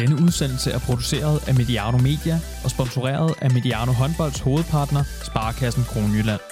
[0.00, 6.42] Denne udsendelse er produceret af Mediano Media og sponsoreret af Mediano Håndbolds hovedpartner, Sparkassen Kronjylland.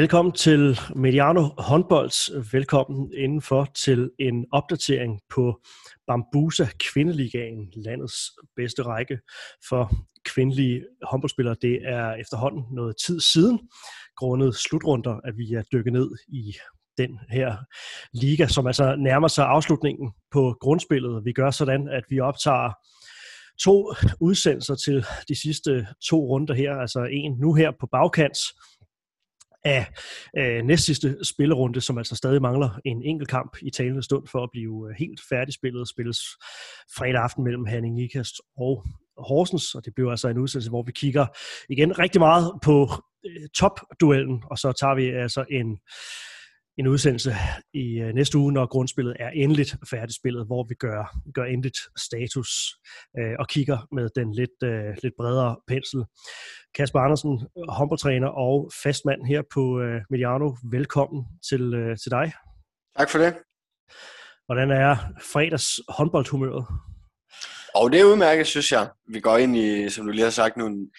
[0.00, 2.18] Velkommen til Mediano Håndbolds.
[2.52, 5.60] Velkommen indenfor til en opdatering på
[6.06, 8.16] Bambusa Kvindeligaen, landets
[8.56, 9.18] bedste række
[9.68, 9.82] for
[10.24, 11.56] kvindelige håndboldspillere.
[11.62, 13.56] Det er efterhånden noget tid siden,
[14.16, 16.54] grundet slutrunder, at vi er dykket ned i
[16.98, 17.56] den her
[18.12, 21.24] liga, som altså nærmer sig afslutningen på grundspillet.
[21.24, 22.72] Vi gør sådan, at vi optager
[23.60, 28.38] to udsendelser til de sidste to runder her, altså en nu her på bagkant
[29.64, 29.86] af
[30.38, 34.48] øh, næstsidste spillerunde, som altså stadig mangler en enkelt kamp i talende stund for at
[34.52, 35.88] blive øh, helt færdigspillet.
[35.88, 36.18] Spilles
[36.96, 38.84] fredag aften mellem Hanning Ikast og
[39.18, 41.26] Horsens, og det bliver altså en udsendelse, hvor vi kigger
[41.68, 42.90] igen rigtig meget på
[43.26, 45.78] øh, topduellen, og så tager vi altså en
[46.78, 47.32] en udsendelse
[47.74, 52.50] i øh, næste uge, når grundspillet er endeligt færdigspillet, hvor vi gør, gør endeligt status
[53.18, 56.04] øh, og kigger med den lidt, øh, lidt bredere pensel.
[56.74, 60.56] Kasper Andersen, håndboldtræner og fastmand her på øh, Mediano.
[60.70, 62.32] Velkommen til, øh, til dig.
[62.98, 63.34] Tak for det.
[64.46, 64.96] Hvordan er
[65.32, 66.66] fredags håndboldhumøret?
[67.74, 68.90] Og det er udmærket, synes jeg.
[69.08, 70.90] Vi går ind i, som du lige har sagt nu, en,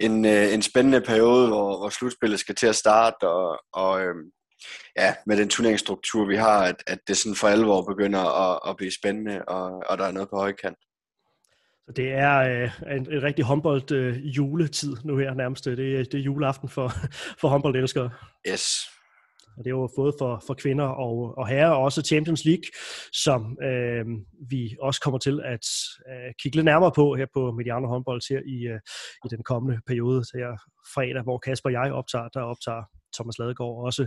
[0.00, 4.30] en, øh, en spændende periode, hvor, hvor slutspillet skal til at starte, og, og øhm,
[4.96, 8.76] ja, med den turneringsstruktur, vi har, at, at det sådan for alvor begynder at, at
[8.76, 10.78] blive spændende, og, og der er noget på højkant.
[11.86, 15.64] Så det er øh, en, en rigtig håndbold øh, juletid nu her nærmest.
[15.64, 16.92] Det, det er juleaften for,
[17.40, 18.10] for håndboldelskere.
[18.48, 18.88] Yes.
[19.56, 22.64] Og det er jo både for, for kvinder og, og herrer, og også Champions League,
[23.12, 24.04] som øh,
[24.50, 25.66] vi også kommer til at
[26.10, 28.80] øh, kigge lidt nærmere på her på Mediano håndbold her i, øh,
[29.24, 30.50] i den kommende periode her
[30.94, 32.82] fredag, hvor Kasper og jeg optager, der optager
[33.14, 34.06] Thomas Ladegaard også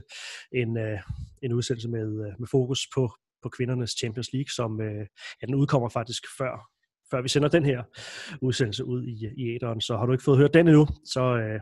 [0.51, 0.99] en, øh,
[1.41, 5.05] en udsendelse med, øh, med fokus på, på kvindernes Champions League, som øh,
[5.41, 6.69] ja, den udkommer faktisk før,
[7.11, 7.83] før vi sender den her
[8.41, 9.81] udsendelse ud i, i æderen.
[9.81, 11.59] Så har du ikke fået hørt den endnu, så øh,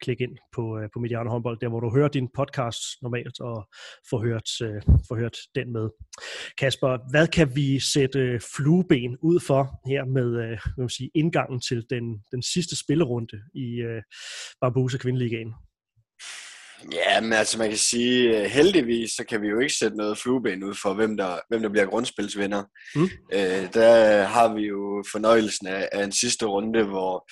[0.00, 3.68] klik ind på, øh, på Mediano Håndbold, der hvor du hører din podcast normalt, og
[4.10, 5.88] få hørt, øh, få hørt den med.
[6.58, 11.60] Kasper, hvad kan vi sætte øh, flueben ud for her med øh, man sige, indgangen
[11.60, 14.02] til den, den sidste spillerunde i øh,
[14.60, 15.54] Barbusa Kvindeligaen?
[16.92, 20.18] Ja, men altså man kan sige, øh, heldigvis så kan vi jo ikke sætte noget
[20.18, 22.64] flueben ud for, hvem der, hvem der bliver grundspilsvinder.
[22.94, 23.08] Mm.
[23.32, 27.30] Øh, der har vi jo fornøjelsen af, af en sidste runde, hvor,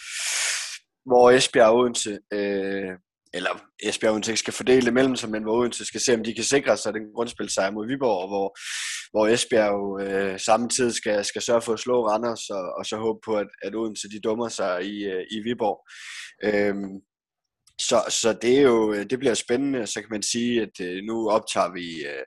[1.09, 2.93] hvor Esbjerg og Odense, øh,
[3.35, 3.51] eller
[3.83, 6.35] Esbjerg og Odense ikke skal fordele mellem sig, men hvor Odense skal se, om de
[6.35, 8.59] kan sikre sig den grundspilsejr mod Viborg, hvor,
[9.11, 13.19] hvor Esbjerg øh, samtidig skal, skal sørge for at slå Randers, og, og så håbe
[13.25, 15.79] på, at, at Odense de dummer sig i, øh, i Viborg.
[16.45, 16.75] Øh,
[17.81, 21.03] så, så det er jo øh, det bliver spændende, så kan man sige, at øh,
[21.03, 22.25] nu optager vi øh,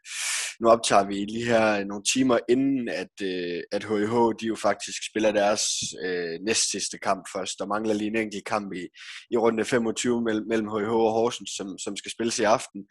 [0.61, 4.97] nu optager vi lige her nogle timer inden at øh, at HH de jo faktisk
[5.09, 5.63] spiller deres
[6.05, 7.59] øh, næst sidste kamp først.
[7.59, 8.83] Der mangler lige en enkelt kamp i,
[9.31, 12.81] i runde 25 mellem, mellem HH og Horsens, som, som skal spilles i aften.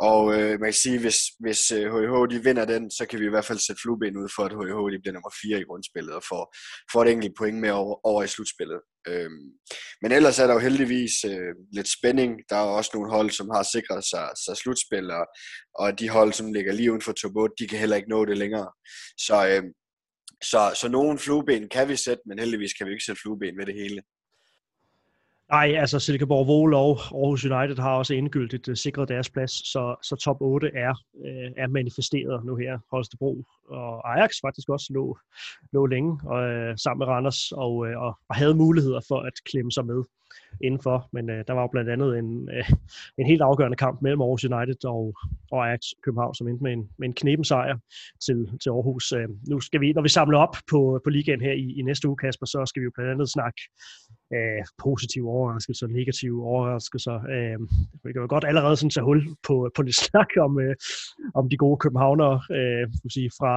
[0.00, 3.26] Og øh, man kan sige, hvis, hvis øh, HH de vinder den, så kan vi
[3.26, 6.14] i hvert fald sætte flueben ud for, at HH de bliver nummer 4 i grundspillet
[6.14, 6.44] og får,
[6.92, 8.80] får et enkelt point med over, over i slutspillet.
[9.08, 9.44] Øhm,
[10.02, 12.32] men ellers er der jo heldigvis øh, lidt spænding.
[12.48, 15.26] Der er også nogle hold, som har sikret sig, sig slutspil, og,
[15.74, 18.24] og de hold, som ligger lige uden for top 8, de kan heller ikke nå
[18.24, 18.70] det længere.
[19.26, 19.62] Så, øh,
[20.42, 23.66] så, så nogle flueben kan vi sætte, men heldigvis kan vi ikke sætte flueben ved
[23.66, 24.02] det hele.
[25.50, 29.96] Nej, altså Silkeborg Vol og Aarhus United har også endegyldigt uh, sikret deres plads, så,
[30.02, 32.78] så top 8 er, uh, er manifesteret nu her.
[32.90, 35.18] Holstebro og Ajax faktisk også lå,
[35.72, 39.72] lå længe uh, sammen med Randers og, uh, og, og havde muligheder for at klemme
[39.72, 40.04] sig med
[40.60, 42.68] indenfor, men uh, der var jo blandt andet en, uh,
[43.18, 45.14] en helt afgørende kamp mellem Aarhus United og,
[45.52, 47.78] og Ajax København, som endte med en, med en knepen sejr
[48.24, 49.12] til, til Aarhus.
[49.12, 49.20] Uh,
[49.50, 52.16] nu skal vi, når vi samler op på, på ligaen her i, i næste uge,
[52.16, 53.60] Kasper, så skal vi jo blandt andet snakke
[54.36, 57.16] øh, positive overraskelser, negative overraskelser.
[57.34, 57.58] Øh,
[58.04, 60.74] vi kan jo godt allerede sådan tage hul på, på det snak om, øh,
[61.34, 63.54] om de gode københavnere, uh, sige, fra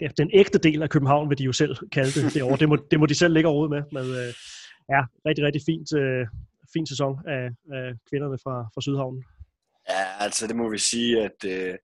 [0.00, 2.60] ja, den ægte del af København, vil de jo selv kalde det det.
[2.60, 3.82] Det må, det må de selv ligge råd med.
[3.92, 4.34] med øh,
[4.88, 6.26] ja, rigtig, rigtig fint, øh,
[6.72, 9.24] fin sæson af, af kvinderne fra, fra Sydhavnen.
[9.90, 11.74] Ja, altså det må vi sige, at, øh,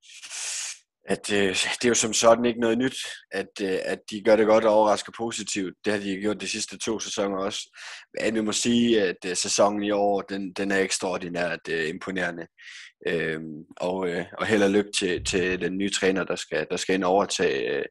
[1.08, 2.96] at øh, det er jo som sådan ikke noget nyt,
[3.32, 5.75] at, øh, at de gør det godt og overrasker positivt.
[5.84, 7.78] Det har de gjort de sidste to sæsoner også.
[8.20, 12.46] Men vi må sige, at øh, sæsonen i år, den, den er ekstraordinært øh, imponerende.
[13.06, 13.40] Øh,
[13.76, 16.94] og, øh, og held og lykke til, til den nye træner, der skal, der skal
[16.94, 17.84] ind og overtage, øh,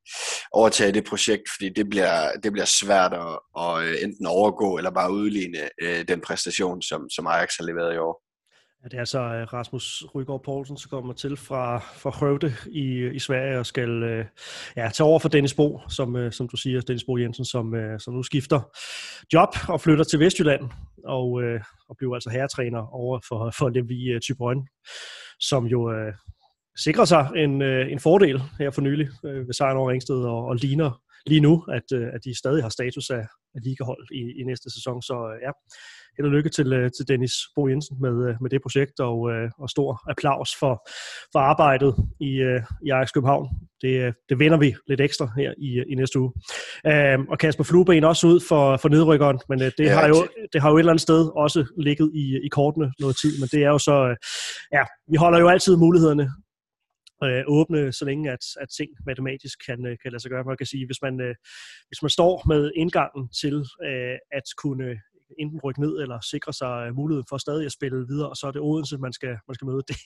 [0.52, 4.92] overtage det projekt, fordi det bliver, det bliver svært at, at øh, enten overgå eller
[4.92, 8.21] bare udligne øh, den præstation, som, som Ajax har leveret i år.
[8.84, 13.08] Ja, det er så øh, Rasmus Rygaard Poulsen, som kommer til fra, fra Høvde i,
[13.08, 14.26] i Sverige og skal øh,
[14.78, 17.76] ja, tage over for Dennis Bo, som, øh, som du siger, Dennis Bo Jensen, som,
[18.00, 18.62] som nu skifter
[19.34, 20.70] job og flytter til Vestjylland
[21.06, 21.28] og,
[21.90, 24.68] og bliver altså herretræner over for, for Levi uh, Tybrøn,
[25.40, 26.12] som jo
[26.78, 31.02] sikrer sig en, en fordel her for nylig ved sejren over Ringsted og, og ligner
[31.26, 33.26] lige nu, at, at de stadig har status af,
[33.56, 35.02] af ligahold i, i næste sæson.
[35.02, 35.52] Så ja,
[36.18, 39.32] held og lykke til, øh, til Dennis Bo Jensen med, øh, med det projekt, og,
[39.32, 40.90] øh, og stor applaus for,
[41.32, 42.32] for arbejdet i,
[42.86, 43.50] i Ajax København.
[43.82, 46.32] Det, det vender vi lidt ekstra her i, i næste uge.
[46.88, 50.62] Øhm, og Kasper Flueben også ud for, for nedrykkeren, men det, ja, har jo, det
[50.62, 53.64] har jo et eller andet sted også ligget i, i kortene noget tid, men det
[53.64, 54.16] er jo så,
[54.74, 56.32] ja, vi holder jo altid mulighederne
[57.24, 60.44] øh, åbne, så længe at, at ting matematisk kan, kan lade sig gøre.
[60.44, 61.36] Man kan sige, hvis man, øh,
[61.88, 63.56] hvis man står med indgangen til
[63.88, 64.90] øh, at kunne
[65.40, 68.48] enten rykke ned eller sikre sig øh, muligheden for stadig at spille videre, og så
[68.48, 69.84] er det Odense, man skal, man skal møde.
[69.90, 69.98] Det,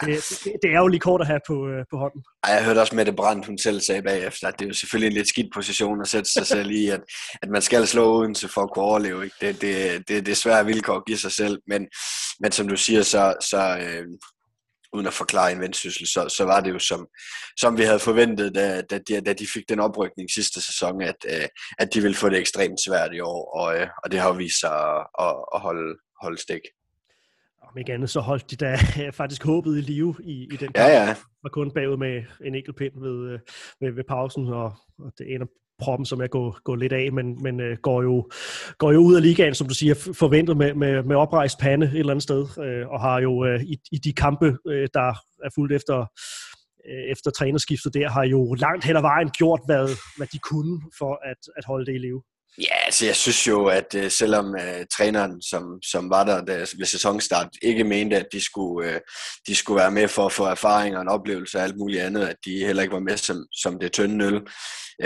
[0.00, 0.08] det,
[0.44, 2.22] det, det er jo lige kort at have på, øh, på hånden.
[2.44, 5.06] Ej, jeg hørte også Mette Brandt, hun selv sagde bagefter, at det er jo selvfølgelig
[5.06, 7.02] en lidt skidt position at sætte sig selv i, at,
[7.42, 9.24] at man skal slå Odense for at kunne overleve.
[9.24, 9.36] Ikke?
[9.40, 11.86] Det, det, det, det er svære vilkår at give sig selv, men,
[12.40, 14.06] men som du siger, så, så, øh,
[14.94, 17.06] uden at forklare en vendsyssel, så, så var det jo som,
[17.56, 21.16] som vi havde forventet, da, da, de, da de fik den oprykning sidste sæson, at,
[21.28, 21.48] øh,
[21.78, 24.34] at de ville få det ekstremt svært i år, og, øh, og det har jo
[24.34, 26.60] vist sig at, at, at holde, holde stik.
[27.62, 28.78] Om ikke andet, så holdt de da
[29.20, 30.76] faktisk håbet i live i, i den kamp.
[30.76, 31.16] Ja, ja.
[31.42, 33.38] Var kun bagud med en enkelt pind ved, øh,
[33.80, 35.46] ved, ved pausen, og, og det ender
[35.78, 38.28] proppen, som jeg går, går lidt af, men, men øh, går, jo,
[38.78, 41.98] går jo ud af ligaen, som du siger, forventet med, med, med oprejst pande et
[41.98, 45.08] eller andet sted, øh, og har jo øh, i, i de kampe, øh, der
[45.44, 46.00] er fuldt efter,
[46.88, 50.80] øh, efter trænerskiftet der, har jo langt hen ad vejen gjort, hvad, hvad de kunne
[50.98, 52.22] for at, at holde det i live.
[52.58, 56.54] Ja, altså jeg synes jo, at uh, selvom uh, træneren, som, som var der, der
[56.54, 59.00] altså, ved sæsonstart, ikke mente, at de skulle, uh,
[59.46, 62.26] de skulle være med for at få erfaringer og en oplevelse og alt muligt andet,
[62.28, 64.40] at de heller ikke var med som, som det tynde øl.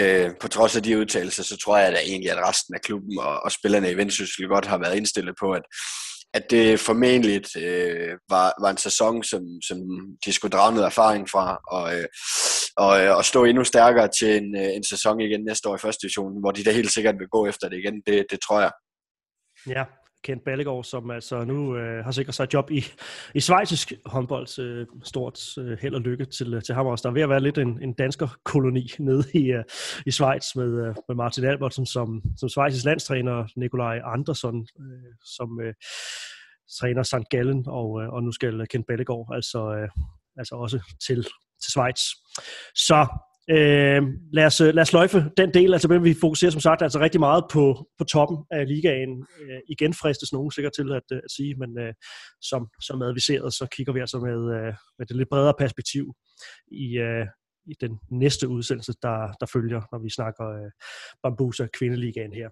[0.01, 3.19] Uh, på trods af de udtalelser, så tror jeg da egentlig, at resten af klubben
[3.19, 5.63] og, og spillerne i Vendsyssel godt har været indstillet på, at,
[6.35, 9.79] at det formentlig øh, var, var en sæson, som, som
[10.25, 12.07] de skulle drage noget erfaring fra, og, øh,
[12.77, 15.79] og, øh, og stå endnu stærkere til en, øh, en sæson igen næste år i
[15.79, 18.61] første division, hvor de da helt sikkert vil gå efter det igen, det, det tror
[18.61, 18.73] jeg.
[19.67, 19.85] Ja,
[20.25, 22.85] Kent Ballegaard, som altså nu øh, har sikret sig job i,
[23.35, 24.59] i svejsisk håndbold.
[24.59, 27.03] Øh, stort øh, held og lykke til, øh, til ham også.
[27.03, 29.65] Der er ved at være lidt en, en danskerkoloni nede i, øh,
[30.07, 35.61] i Schweiz med, øh, med Martin Albertsen som, som svejsisk landstræner, Nikolaj Andersson øh, som
[35.61, 35.75] øh,
[36.79, 37.29] træner St.
[37.31, 39.89] Gallen, og, øh, og nu skal Kent Ballegaard altså, øh,
[40.37, 41.23] altså også til,
[41.63, 42.01] til Schweiz.
[42.75, 43.07] Så
[43.51, 44.03] Øh,
[44.33, 47.21] lad, os, øh, lad os løjfe den del, altså vi fokuserer som sagt altså rigtig
[47.21, 49.27] meget på, på toppen af ligaen.
[49.41, 51.95] Øh, igen fristes nogen sikkert til at, øh, at sige, men øh,
[52.41, 56.15] som, som adviseret, så kigger vi altså med, øh, med det lidt bredere perspektiv
[56.73, 57.27] i, øh,
[57.67, 60.71] i den næste udsendelse, der, der følger, når vi snakker øh,
[61.23, 62.49] Bambusa Kvindeligaen her.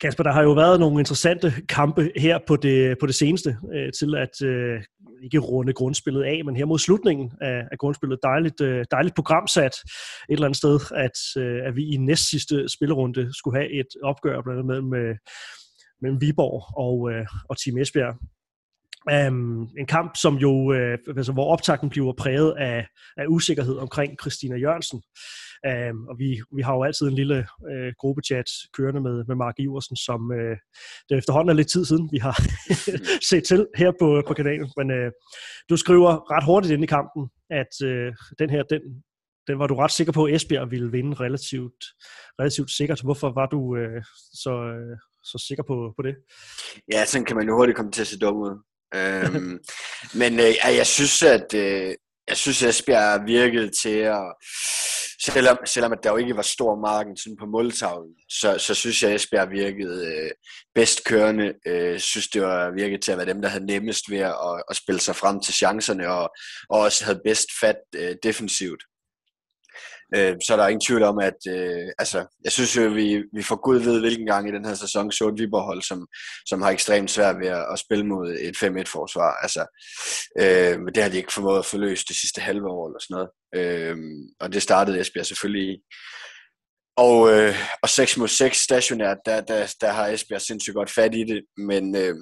[0.00, 3.92] Kasper, der har jo været nogle interessante kampe her på det, på det seneste, øh,
[3.98, 4.82] til at øh,
[5.22, 9.72] ikke runde grundspillet af, men her mod slutningen af, af grundspillet, dejligt, øh, dejligt programsat
[9.72, 9.82] et
[10.28, 14.42] eller andet sted, at, øh, at vi i næst sidste spillerunde skulle have et opgør
[14.42, 15.16] blandt andet mellem, øh,
[16.02, 18.16] mellem Viborg og, øh, og Team Esbjerg.
[19.10, 24.16] Um, en kamp, som jo, øh, altså, hvor optakten bliver præget af, af usikkerhed omkring
[24.20, 25.02] Christina Jørgensen.
[25.70, 27.38] Um, og vi, vi har jo altid en lille
[27.70, 30.56] uh, gruppechat kørende med, med Mark Iversen, som uh,
[31.08, 32.36] det efterhånden er lidt tid siden, vi har
[33.30, 34.70] set til her på, på kanalen.
[34.76, 35.10] Men uh,
[35.70, 38.80] du skriver ret hurtigt ind i kampen, at uh, den her, den,
[39.46, 41.82] den var du ret sikker på, at Esbjerg ville vinde relativt,
[42.40, 43.00] relativt sikkert.
[43.02, 44.02] Hvorfor var du uh,
[44.42, 44.98] så, uh,
[45.30, 46.14] så sikker på, på det?
[46.92, 48.62] Ja, sådan kan man jo hurtigt komme til at se dum ud
[48.94, 49.58] øhm,
[50.20, 51.94] men øh, jeg synes, at øh,
[52.28, 54.34] jeg synes, at Esbjerg virkede til at,
[55.24, 59.02] selvom, selvom at der jo ikke var stor marken sådan på måltavlen, så, så synes
[59.02, 60.30] jeg, at Esbjerg virkede øh,
[60.74, 61.54] bedst kørende.
[61.66, 64.34] Øh, synes, det var virket til at være dem, der havde nemmest ved at,
[64.70, 66.30] at spille sig frem til chancerne, og,
[66.68, 68.82] og også havde bedst fat øh, defensivt
[70.16, 73.42] øh, så er der ingen tvivl om, at øh, altså, jeg synes jo, vi, vi
[73.42, 76.06] får gud ved, hvilken gang i den her sæson så et Viborg-hold, som,
[76.46, 79.42] som har ekstremt svært ved at, at spille mod et 5-1-forsvar.
[79.42, 79.62] Altså,
[80.40, 83.14] øh, men det har de ikke formået at forløse det sidste halve år eller sådan
[83.14, 83.30] noget.
[83.54, 83.96] Øh,
[84.40, 85.78] og det startede Esbjerg selvfølgelig i.
[86.96, 91.14] Og, øh, og 6 mod 6 stationært, der, der, der har Esbjerg sindssygt godt fat
[91.14, 92.14] i det, men, øh,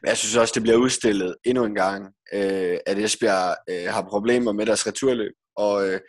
[0.00, 4.02] men jeg synes også, det bliver udstillet endnu en gang, øh, at Esbjerg øh, har
[4.02, 6.00] problemer med deres returløb, og, øh,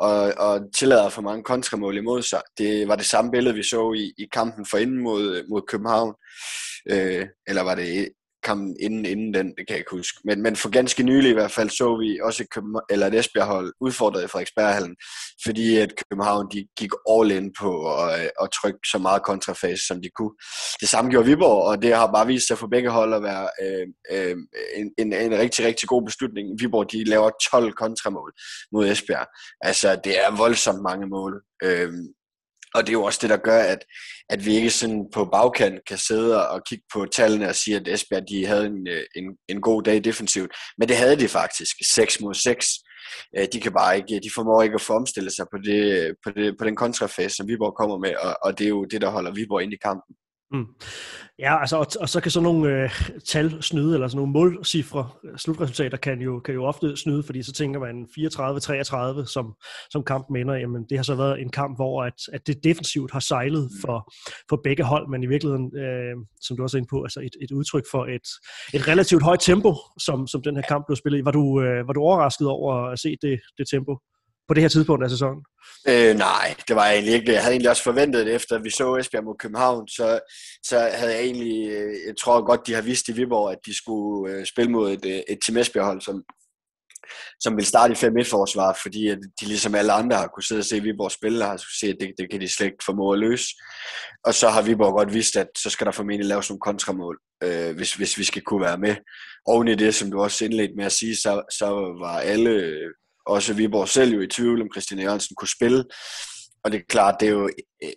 [0.00, 2.42] og, og tillader for mange kontramål imod sig.
[2.58, 6.14] Det var det samme billede, vi så i, i kampen for inden mod, mod København.
[6.90, 8.08] Øh, eller var det
[8.46, 10.18] kampen inden, inden den, det kan jeg ikke huske.
[10.24, 13.14] Men, men for ganske nylig i hvert fald så vi også et, København, eller et
[13.14, 14.96] Esbjerg-hold udfordret fra Eksperthallen,
[15.44, 19.86] fordi at København de gik all in på at, øh, at trykke så meget kontrafase,
[19.86, 20.34] som de kunne.
[20.80, 23.48] Det samme gjorde Viborg, og det har bare vist sig for begge hold at være
[23.62, 24.36] øh, øh,
[24.76, 26.60] en, en, en rigtig, rigtig god beslutning.
[26.60, 28.32] Viborg de laver 12 kontramål
[28.72, 29.26] mod Esbjerg.
[29.60, 31.42] Altså, det er voldsomt mange mål.
[31.62, 31.92] Øh,
[32.76, 33.78] og det er jo også det, der gør, at,
[34.28, 37.88] at vi ikke sådan på bagkant kan sidde og kigge på tallene og sige, at
[37.88, 40.52] Esbjerg de havde en, øh, en, en god dag defensivt.
[40.78, 41.76] Men det havde de faktisk.
[41.94, 42.66] 6 mod 6.
[43.38, 46.30] Øh, de kan bare ikke, de formår ikke at få omstillet sig på, det, på,
[46.30, 49.10] det, på den kontrafase, som Viborg kommer med, og, og det er jo det, der
[49.10, 50.14] holder Viborg ind i kampen.
[50.52, 50.66] Mm.
[51.38, 52.90] Ja, altså, og, og så kan sådan nogle øh,
[53.24, 57.52] tal snyde, eller sådan nogle målcifre, slutresultater kan jo, kan jo ofte snyde, fordi så
[57.52, 58.06] tænker man
[59.22, 59.54] 34-33, som,
[59.90, 63.12] som kampen ender, jamen det har så været en kamp, hvor at, at det defensivt
[63.12, 63.80] har sejlet mm.
[63.80, 64.12] for,
[64.48, 67.36] for begge hold, men i virkeligheden, øh, som du også er inde på, altså et,
[67.42, 68.26] et udtryk for et,
[68.74, 71.24] et relativt højt tempo, som, som den her kamp blev spillet i.
[71.24, 73.98] Var du, øh, var du overrasket over at se det, det tempo?
[74.48, 75.42] På det her tidspunkt af sæsonen?
[75.88, 77.32] Øh, nej, det var jeg egentlig ikke.
[77.32, 80.20] Jeg havde egentlig også forventet det, efter vi så Esbjerg mod København, så,
[80.62, 83.76] så havde jeg egentlig, øh, jeg tror godt, de har vist i Viborg, at de
[83.76, 86.22] skulle øh, spille mod et, øh, et Team Esbjerg-hold, som,
[87.40, 90.64] som vil starte i 5-1-forsvar, fordi at de ligesom alle andre har kunne sidde og
[90.64, 93.18] se Viborg spille, og har se, at det, det kan de slet ikke formå at
[93.18, 93.46] løse.
[94.24, 97.76] Og så har Viborg godt vist, at så skal der formentlig laves nogle kontramål, øh,
[97.76, 98.96] hvis, hvis vi skal kunne være med.
[99.46, 101.66] Oven i det, som du også indledte med at sige, så, så
[102.00, 102.52] var alle
[103.26, 105.84] også Viborg selv jo i tvivl, om Christian Jørgensen kunne spille.
[106.66, 107.50] Og det er klart, det er jo
[107.82, 107.92] øh,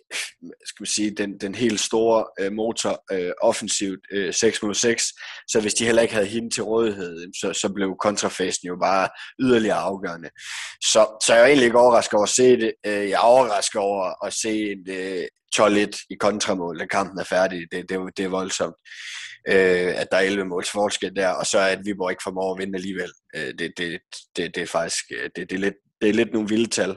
[0.64, 5.04] skal man sige, den, den helt store øh, motor øh, offensivt øh, 6 mod 6.
[5.48, 9.08] Så hvis de heller ikke havde hende til rådighed, så, så blev kontrafasen jo bare
[9.40, 10.30] yderligere afgørende.
[10.82, 12.72] Så, så jeg er egentlig ikke overrasket over at se det.
[12.86, 17.18] Øh, jeg er overrasket over at se øh, et øh, 12-1 i kontramål, da kampen
[17.18, 17.58] er færdig.
[17.72, 18.76] Det, det, det er voldsomt
[19.48, 22.54] øh, at der er 11 måls forskel der, og så er at Viborg ikke formår
[22.54, 23.12] at vinde alligevel.
[23.36, 24.00] Øh, det, det,
[24.36, 26.96] det, det er faktisk det, det, er lidt, det er lidt nogle vilde tal.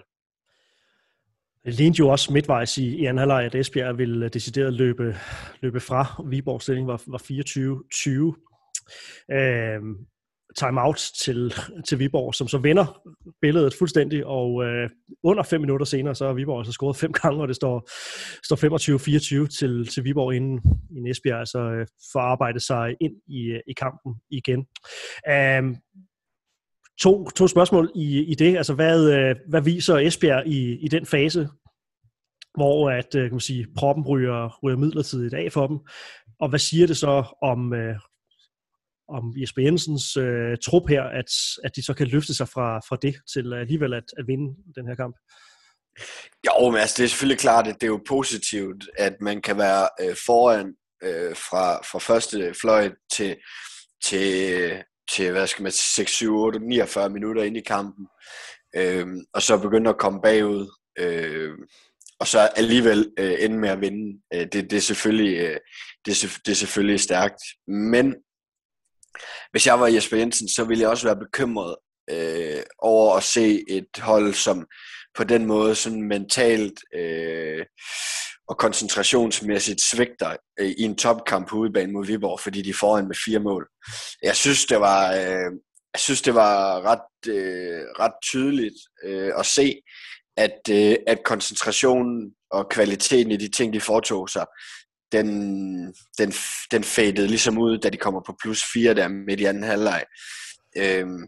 [1.66, 5.16] Det lignede jo også midtvejs i, i anden halvleg, at Esbjerg ville øh, decideret løbe,
[5.62, 6.24] løbe fra.
[6.30, 7.22] Viborgs stilling var, var
[9.32, 9.36] 24-20.
[9.36, 9.96] Øhm,
[10.58, 11.54] timeout til,
[11.88, 13.02] til Viborg, som så vender
[13.42, 14.90] billedet fuldstændig, og øh,
[15.24, 17.90] under fem minutter senere, så har Viborg altså scoret fem gange, og det står,
[18.44, 20.62] står 25-24 til, til Viborg inden,
[21.06, 24.66] i Esbjerg, altså øh, for at arbejde sig ind i, øh, i kampen igen.
[25.60, 25.78] Um,
[27.04, 31.06] to, to spørgsmål i, i det, altså hvad, øh, hvad viser Esbjerg i, i den
[31.06, 31.50] fase,
[32.56, 35.80] hvor at, øh, kan man sige, proppen ryger, ryger midlertidigt af for dem,
[36.40, 37.96] og hvad siger det så om, øh,
[39.10, 41.32] om Jesper Jensens øh, trup her, at,
[41.64, 44.88] at de så kan løfte sig fra, fra det til alligevel at, at vinde den
[44.88, 45.16] her kamp?
[46.48, 49.58] Jo, men altså, det er selvfølgelig klart, at det er jo positivt, at man kan
[49.58, 53.36] være øh, foran øh, fra, fra første fløj til,
[54.04, 58.08] til, til hvad skal man 6, 7, 8, 49 minutter ind i kampen,
[58.76, 61.52] øh, og så begynde at komme bagud, øh,
[62.20, 64.22] og så alligevel øh, ende med at vinde.
[64.34, 65.60] Øh, det, det, er selvfølgelig, øh,
[66.06, 68.16] det, er, det er selvfølgelig stærkt, men
[69.52, 71.76] hvis jeg var Jesper Jensen, så ville jeg også være bekymret
[72.10, 74.66] øh, over at se et hold, som
[75.16, 77.66] på den måde sådan mentalt øh,
[78.48, 83.08] og koncentrationsmæssigt svigter øh, i en topkamp på udebane mod Viborg, fordi de får foran
[83.08, 83.68] med fire mål.
[84.24, 85.52] Jeg synes, det var, øh,
[85.94, 89.82] jeg synes, det var ret, øh, ret tydeligt øh, at se,
[90.38, 94.46] at, øh, at koncentrationen og kvaliteten i de ting, de foretog sig,
[95.12, 95.28] den,
[96.18, 96.34] den,
[96.72, 100.04] den fadede ligesom ud, da de kommer på plus 4 der midt i anden halvleg.
[100.78, 101.28] Øhm,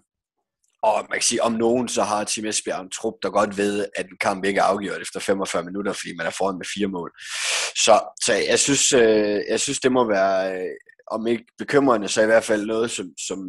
[0.86, 3.86] og man kan sige, om nogen, så har Team Esbjerg en trup, der godt ved,
[3.96, 6.88] at en kamp ikke er afgjort efter 45 minutter, fordi man er foran med fire
[6.88, 7.12] mål.
[7.86, 10.76] Så, så jeg, synes, øh, jeg synes, det må være øh,
[11.12, 13.40] om ikke bekymrende, så i hvert fald noget, som, som,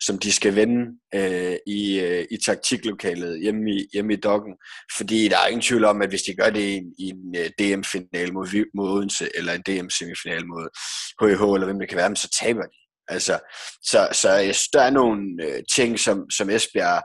[0.00, 0.80] som de skal vende
[1.14, 4.54] øh, i, øh, i taktiklokalet hjemme i, hjemme i Dokken.
[4.96, 7.36] Fordi der er ingen tvivl om, at hvis de gør det i en, i en
[7.38, 10.66] øh, DM-finale mod, mod Odense, eller en DM-semifinale mod
[11.20, 12.79] HH, eller hvem det kan være, så taber de.
[13.10, 13.38] Altså,
[13.82, 14.28] så, så
[14.72, 17.02] der er nogle øh, ting, som, som Esbjerg,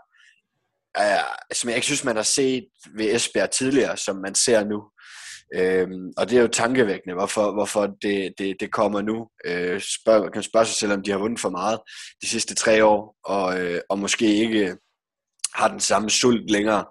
[0.95, 2.65] er, som jeg ikke synes, man har set
[2.97, 4.83] ved Esbjerg tidligere, som man ser nu.
[5.55, 9.27] Øhm, og det er jo tankevækkende, hvorfor, hvorfor det, det, det kommer nu.
[9.45, 11.79] Øh, spørg, kan spørge sig selv, om de har vundet for meget
[12.21, 14.77] de sidste tre år, og, øh, og måske ikke
[15.53, 16.85] har den samme sult længere,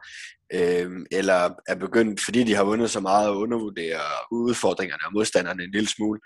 [0.55, 4.01] øh, eller er begyndt, fordi de har vundet så meget, at undervurdere
[4.33, 6.21] udfordringerne og modstanderne en lille smule.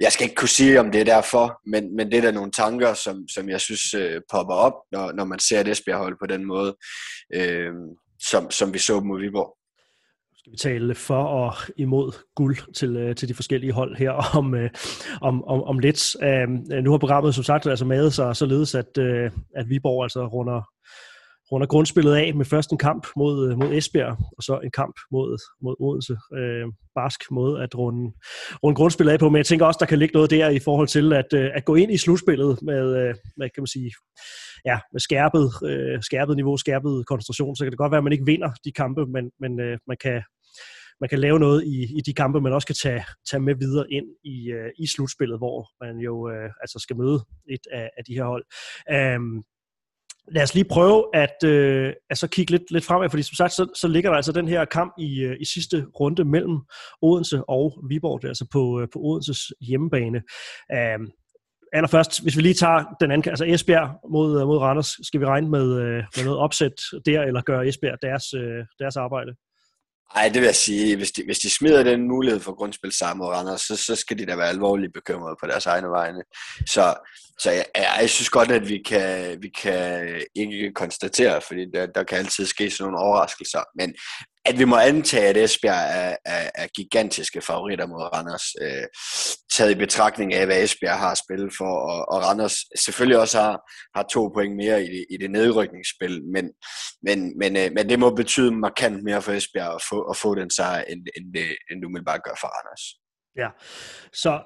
[0.00, 2.50] Jeg skal ikke kunne sige, om det er derfor, men, men det er da nogle
[2.50, 6.26] tanker, som, som jeg synes øh, popper op, når, når man ser et Esbjerg-hold på
[6.26, 6.76] den måde,
[7.34, 7.72] øh,
[8.20, 9.56] som, som vi så mod Viborg
[10.46, 14.54] skal vi tale for og imod guld til, øh, til de forskellige hold her om,
[14.54, 14.70] øh,
[15.20, 16.16] om, om, om lidt.
[16.22, 16.48] Øh,
[16.82, 18.98] nu har programmet som sagt altså med sig således, at,
[19.56, 20.62] at Viborg altså runder,
[21.52, 24.96] runder grundspillet af med først en kamp mod, øh, mod Esbjerg, og så en kamp
[25.12, 26.16] mod, mod Odense.
[26.38, 28.12] Øh, barsk måde at runde,
[28.62, 30.88] runde grundspillet af på, men jeg tænker også, der kan ligge noget der i forhold
[30.88, 33.90] til at, øh, at gå ind i slutspillet med, øh, med kan man sige,
[34.64, 38.12] ja, med skærpet, øh, skærpet niveau, skærpet koncentration, så kan det godt være, at man
[38.12, 40.22] ikke vinder de kampe, men, men øh, man kan
[41.00, 43.90] man kan lave noget i, i de kampe, man også kan tage, tage med videre
[43.90, 48.04] ind i, øh, i slutspillet, hvor man jo øh, altså skal møde et af, af
[48.04, 48.44] de her hold.
[49.16, 49.44] Um,
[50.28, 53.66] lad os lige prøve at uh, altså kigge lidt, lidt fremad, fordi som sagt, så,
[53.74, 56.58] så ligger der altså den her kamp i, øh, i sidste runde mellem
[57.02, 60.22] Odense og Viborg, det er altså på, øh, på Odenses hjemmebane.
[60.72, 60.98] Øh,
[61.72, 65.48] allerførst, hvis vi lige tager den anden, altså Esbjerg mod, mod Randers, skal vi regne
[65.48, 65.66] med,
[66.16, 66.72] med noget opsæt
[67.06, 68.24] der, eller gøre Esbjerg deres,
[68.78, 69.32] deres arbejde?
[70.14, 70.96] Nej, det vil jeg sige.
[70.96, 74.18] Hvis de, hvis de smider den mulighed for grundspil sammen mod Randers, så, så skal
[74.18, 76.22] de da være alvorligt bekymrede på deres egne vegne.
[76.66, 76.94] Så,
[77.38, 77.64] så jeg,
[78.00, 82.46] jeg synes godt, at vi kan, vi kan ikke konstatere, fordi der, der kan altid
[82.46, 83.60] ske sådan nogle overraskelser.
[83.74, 83.94] Men,
[84.48, 88.86] at vi må antage, at Esbjerg er, er, er gigantiske favoritter mod Randers, øh,
[89.56, 93.54] taget i betragtning af, hvad Esbjerg har spillet for, og, og Randers selvfølgelig også har,
[93.96, 96.44] har to point mere i det, i det nedrykningsspil, men,
[97.02, 100.34] men, men, øh, men det må betyde markant mere for Esbjerg at få, at få
[100.34, 102.84] den sejr, end, end, det, end det umiddelbart gør for Randers.
[103.36, 103.48] Ja,
[104.12, 104.42] så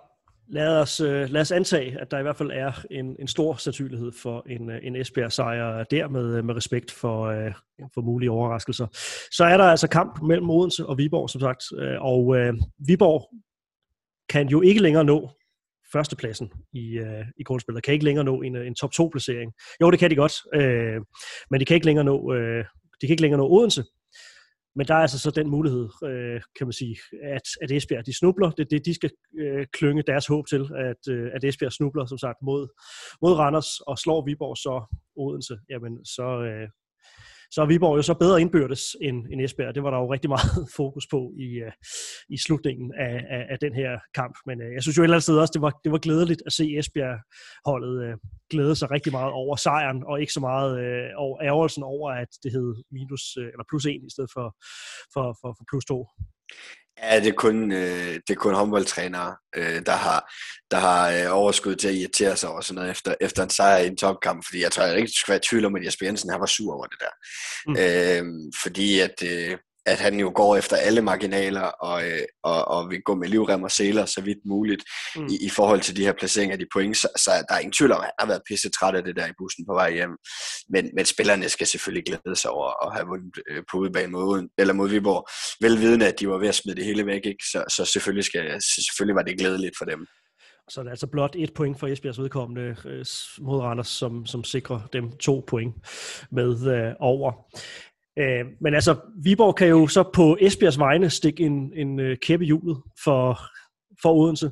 [0.53, 3.55] lad os, øh, lad os antage, at der i hvert fald er en, en stor
[3.55, 7.17] sandsynlighed for en, øh, en Esbjerg-sejr der med, med respekt for,
[7.95, 8.87] for mulige overraskelser.
[9.33, 11.63] Så er der altså kamp mellem Odense og Viborg, som sagt,
[12.01, 12.55] og øh,
[12.87, 13.31] Viborg
[14.31, 15.31] kan jo ikke længere nå
[15.93, 19.53] førstepladsen i, øh, i grundspillet, kan ikke længere nå en, øh, en top 2-placering.
[19.81, 21.01] Jo, det kan de godt, øh,
[21.51, 22.65] men de kan ikke længere nå, øh,
[23.01, 23.85] de kan ikke længere nå Odense,
[24.77, 28.19] men der er altså så den mulighed, øh, kan man sige, at, at Esbjerg de
[28.19, 28.51] snubler.
[28.51, 29.11] Det er det, de skal
[29.41, 32.69] øh, klynge deres håb til, at, øh, at Esbjerg snubler, som sagt, mod,
[33.23, 35.59] mod Randers og slår Viborg så Odense.
[35.71, 36.69] Jamen, så, øh,
[37.51, 39.75] så er Viborg jo så bedre indbyrdes end, end Esbjerg.
[39.75, 41.73] Det var der jo rigtig meget fokus på i, øh,
[42.29, 44.35] i slutningen af, af, af den her kamp.
[44.47, 46.43] Men øh, jeg synes jo et eller andet sted også, det var, det var glædeligt
[46.47, 48.17] at se Esbjerg-holdet øh,
[48.51, 52.31] glæde sig rigtig meget over sejren, og ikke så meget uh, over ærgerelsen over, at
[52.43, 54.47] det hed minus, eller plus 1 i stedet for,
[55.15, 56.07] for, for, for plus 2.
[57.03, 60.33] Ja, det er kun, øh, det er kun håndboldtrænere, øh, der har,
[60.71, 63.79] der har øh, overskud til at irritere sig over sådan noget efter, efter en sejr
[63.79, 66.07] i en topkamp, fordi jeg tror, jeg rigtig skal være i tvivl om, at Jesper
[66.07, 67.15] Jensen han var sur over det der.
[67.67, 67.77] Mm.
[67.79, 72.91] Øh, fordi at, øh, at han jo går efter alle marginaler og, øh, og, og
[72.91, 74.83] vil gå med livrem og seler så vidt muligt
[75.17, 75.27] mm.
[75.27, 76.97] i, i forhold til de her placeringer af de point.
[76.97, 79.17] Så, så der er ingen tvivl om, at han har været pisse træt af det
[79.17, 80.17] der i bussen på vej hjem.
[80.69, 84.49] Men, men spillerne skal selvfølgelig glæde sig over at have vundet øh, på udebane mod,
[84.59, 85.29] eller mod Viborg.
[85.61, 87.45] Velvidende, at de var ved at smide det hele væk, ikke?
[87.53, 90.07] Så, så selvfølgelig, skal, selvfølgelig var det glædeligt for dem.
[90.71, 93.07] Så det er altså blot et point for Esbjergs vedkommende øh,
[93.41, 95.75] mod Randers, som, som sikrer dem to point
[96.31, 97.33] med øh, over.
[98.21, 102.45] Øh, men altså, Viborg kan jo så på Esbjergs vegne stikke en, en øh, kæppe
[102.45, 103.41] hjulet for,
[104.03, 104.51] for Odense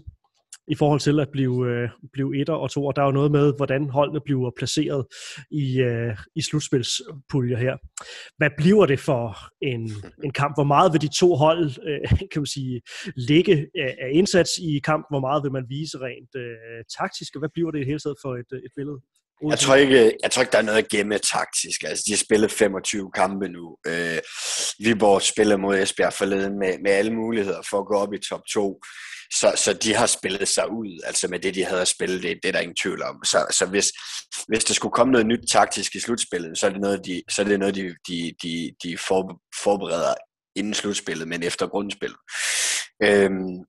[0.68, 2.86] i forhold til at blive, øh, blive etter og to.
[2.86, 5.06] Og der er jo noget med, hvordan holdene bliver placeret
[5.50, 7.76] i, øh, i slutspilspuljer her.
[8.36, 9.90] Hvad bliver det for en,
[10.24, 10.56] en kamp?
[10.56, 12.80] Hvor meget vil de to hold øh, kan man sige,
[13.16, 15.12] ligge af, indsats i kampen?
[15.12, 17.34] Hvor meget vil man vise rent øh, taktisk?
[17.34, 19.00] Og hvad bliver det i hele taget for et, øh, et billede?
[19.42, 21.82] Jeg tror, ikke, jeg tror ikke, der er noget at gemme taktisk.
[21.84, 23.76] Altså, de har spillet 25 kampe nu.
[23.86, 24.18] Øh,
[24.78, 28.40] Viborg spiller mod Esbjerg forleden med, med alle muligheder for at gå op i top
[28.52, 28.80] 2.
[29.32, 32.38] Så, så de har spillet sig ud, altså med det, de havde at spille, det,
[32.42, 33.24] det er der ingen tvivl om.
[33.24, 33.92] Så, så hvis,
[34.48, 37.42] hvis der skulle komme noget nyt taktisk i slutspillet, så er det noget, de, så
[37.42, 38.98] er det noget, de, de, de, de
[39.64, 40.14] forbereder
[40.56, 42.18] inden slutspillet, men efter grundspillet.
[43.02, 43.64] Øhm,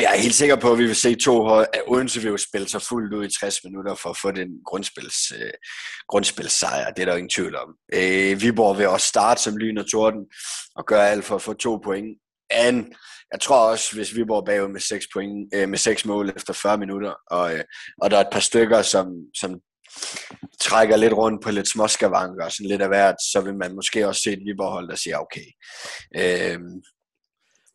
[0.00, 2.36] jeg er helt sikker på, at vi vil se to hold, at Odense vil jo
[2.36, 5.50] spille sig fuldt ud i 60 minutter for at få den grundspils, øh,
[6.08, 6.90] grundspilssejr.
[6.90, 7.74] Det er der ingen tvivl om.
[7.94, 10.26] Øh, Viborg vil også starte som lyn og torden
[10.76, 12.18] og gøre alt for at få to point.
[12.50, 12.86] And
[13.32, 16.52] jeg tror også, hvis Viborg er bagud med 6, point, øh, med 6 mål efter
[16.52, 17.64] 40 minutter, og, øh,
[18.02, 19.60] og der er et par stykker, som, som
[20.60, 24.08] trækker lidt rundt på lidt småskavanker og sådan lidt af hvert, så vil man måske
[24.08, 25.46] også se et Viborg-hold, der siger, okay,
[26.16, 26.58] øh,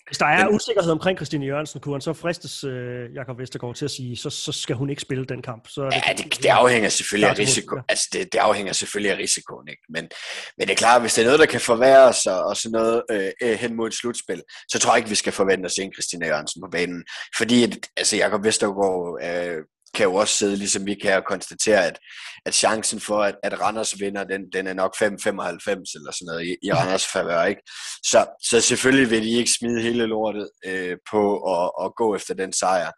[0.09, 3.85] hvis der er usikkerhed omkring Christine Jørgensen, kunne han så fristes uh, Jakob Vestergaard til
[3.85, 5.67] at sige, så, så skal hun ikke spille den kamp.
[5.67, 7.79] Så er det, ja, det, det afhænger selvfølgelig af risiko.
[7.89, 9.67] Altså, det, det afhænger selvfølgelig af risikoen.
[9.67, 9.81] Ikke?
[9.89, 10.09] Men,
[10.57, 13.03] men det er klart, hvis det er noget, der kan forværre sig, og sådan noget
[13.11, 14.41] øh, øh, hen mod et slutspil,
[14.71, 17.03] så tror jeg ikke, vi skal forvente at se en Christine Jørgensen på banen.
[17.37, 19.63] Fordi altså, Jakob Vestergaard øh,
[19.99, 21.99] kan jo også sidde, ligesom vi kan, og konstatere, at,
[22.45, 26.45] at chancen for, at, at Randers vinder, den, den er nok 5-95 eller sådan noget
[26.47, 27.61] i, i Randers favør, ikke?
[28.03, 31.23] Så, så selvfølgelig vil de ikke smide hele lortet øh, på
[31.55, 32.91] at, at gå efter den sejr.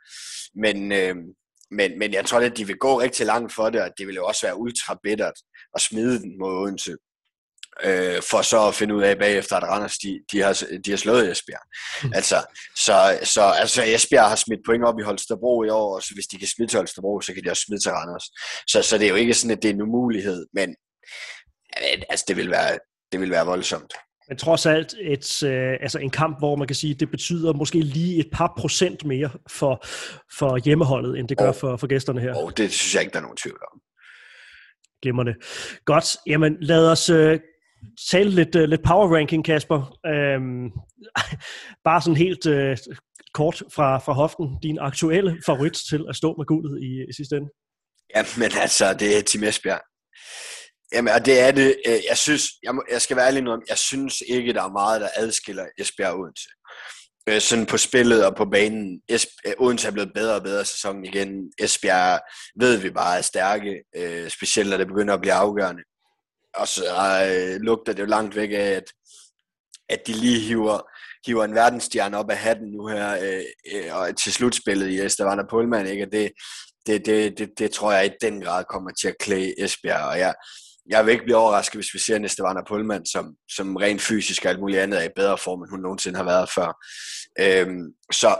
[0.56, 1.16] Men, øh,
[1.72, 4.16] men, men jeg tror, at de vil gå rigtig langt for det, og det vil
[4.16, 5.38] jo også være ultra bittert
[5.76, 6.96] at smide den mod Odense
[7.84, 10.98] øh, for så at finde ud af bagefter, at Randers de, de, har, de har
[10.98, 11.66] slået Esbjerg.
[12.04, 12.12] Mm.
[12.16, 12.36] Altså,
[12.76, 16.28] så, så altså, Esbjerg har smidt point op i Holstebro i år, og så hvis
[16.28, 18.26] de kan smide til Holstebro, så kan de også smide til Randers.
[18.68, 20.76] Så, så det er jo ikke sådan, at det er en umulighed, men
[22.10, 22.80] altså, det, vil være,
[23.12, 23.94] det vil være voldsomt.
[24.30, 27.80] Men trods alt et, øh, altså en kamp, hvor man kan sige, det betyder måske
[27.80, 29.86] lige et par procent mere for,
[30.38, 32.34] for hjemmeholdet, end det gør oh, for, for gæsterne her.
[32.36, 33.80] Oh, det synes jeg ikke, der er nogen tvivl om.
[35.02, 35.34] Glimrende.
[35.86, 36.18] Godt.
[36.28, 37.40] Jamen, lad os øh,
[38.12, 39.98] tale lidt, uh, lidt power ranking, Kasper.
[40.06, 40.72] Øhm,
[41.88, 42.96] bare sådan helt uh,
[43.34, 44.48] kort fra, fra hoften.
[44.64, 47.50] Din aktuelle favorit til at stå med guldet i, i sidste ende?
[48.16, 49.82] Jamen altså, det er Tim Esbjerg.
[50.94, 51.76] Jamen, og det er det.
[51.88, 54.64] Øh, jeg synes, jeg, må, jeg skal være ærlig nu om, jeg synes ikke, der
[54.64, 56.50] er meget, der adskiller Esbjerg Odense.
[57.48, 59.02] Sådan på spillet og på banen.
[59.10, 61.52] Esbjerg, Odense er blevet bedre og bedre sæsonen igen.
[61.60, 62.20] Esbjerg
[62.60, 63.84] ved vi bare er stærke,
[64.30, 65.84] specielt når det begynder at blive afgørende
[66.56, 66.84] og så
[67.28, 68.84] øh, lugter det jo langt væk af, at,
[69.90, 70.80] at de lige hiver,
[71.26, 75.44] hiver en verdensstjerne op af hatten nu her, øh, øh, og til slutspillet i Estavana
[75.50, 76.04] Pullman, ikke?
[76.06, 76.32] Og det,
[76.88, 80.20] det, det, det, det tror jeg i den grad kommer til at klæde Esbjerg, og
[80.20, 80.34] jeg,
[80.90, 84.46] jeg vil ikke blive overrasket, hvis vi ser en Estavana Pullman, som, som rent fysisk
[84.46, 86.70] og alt muligt andet er i bedre form, end hun nogensinde har været før.
[87.40, 88.36] Øhm, så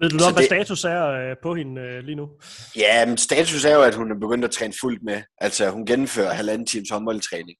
[0.00, 2.28] ved du noget hvad det, status er øh, på hende øh, lige nu?
[2.76, 5.22] Ja, men status er jo, at hun er begyndt at træne fuldt med.
[5.38, 7.58] Altså, hun gennemfører halvanden times håndboldtræning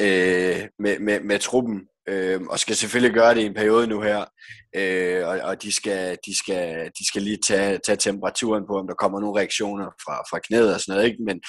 [0.00, 4.00] øh, med, med, med truppen, øh, og skal selvfølgelig gøre det i en periode nu
[4.00, 4.24] her.
[4.76, 8.86] Øh, og og de, skal, de, skal, de skal lige tage, tage temperaturen på, om
[8.86, 11.10] der kommer nogle reaktioner fra, fra knæet og sådan noget.
[11.10, 11.22] Ikke?
[11.26, 11.40] Men,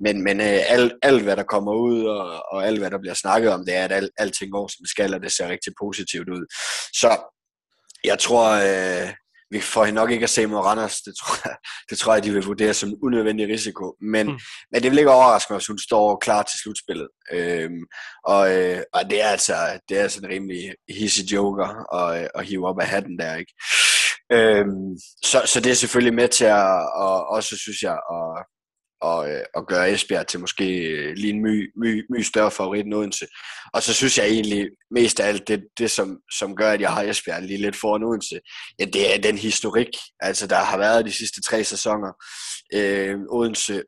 [0.00, 3.14] men, men øh, alt, alt, hvad der kommer ud, og, og alt, hvad der bliver
[3.14, 5.72] snakket om, det er, at alt, alting går, som det skal, og det ser rigtig
[5.82, 6.44] positivt ud.
[7.00, 7.10] Så
[8.04, 9.08] jeg tror, øh,
[9.52, 11.00] vi får nok ikke at se mod Randers.
[11.00, 11.56] Det tror jeg,
[11.90, 13.96] det tror jeg de vil vurdere som en unødvendig risiko.
[14.00, 14.38] Men, mm.
[14.72, 17.08] men det vil ikke overraske mig, hvis hun står klar til slutspillet.
[17.32, 17.84] Øhm,
[18.24, 19.54] og, øh, og det er altså
[19.88, 23.36] det er altså en rimelig hissig joker at, at hive op af hatten der.
[23.36, 23.52] ikke.
[24.32, 28.46] Øhm, så, så det er selvfølgelig med til at, og også synes jeg, at,
[29.02, 32.84] og, øh, og gøre Esbjerg til måske øh, lige en my, my, my større favorit
[32.84, 33.26] end Odense.
[33.74, 36.92] Og så synes jeg egentlig mest af alt, det, det som, som gør, at jeg
[36.92, 38.40] har Esbjerg lige lidt foran Odense,
[38.78, 39.88] ja, det er den historik,
[40.20, 42.12] altså der har været de sidste tre sæsoner.
[42.74, 43.82] Øh, Odense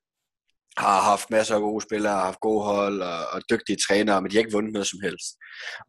[0.79, 4.31] har haft masser af gode spillere, har haft gode hold og, og dygtige trænere, men
[4.31, 5.29] de har ikke vundet noget som helst.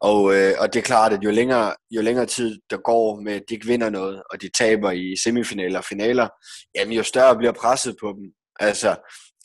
[0.00, 3.32] Og, øh, og det er klart, at jo længere, jo længere tid der går med,
[3.32, 6.28] at de ikke vinder noget, og de taber i semifinaler og finaler,
[6.74, 8.24] jamen jo større bliver presset på dem.
[8.60, 8.96] Altså,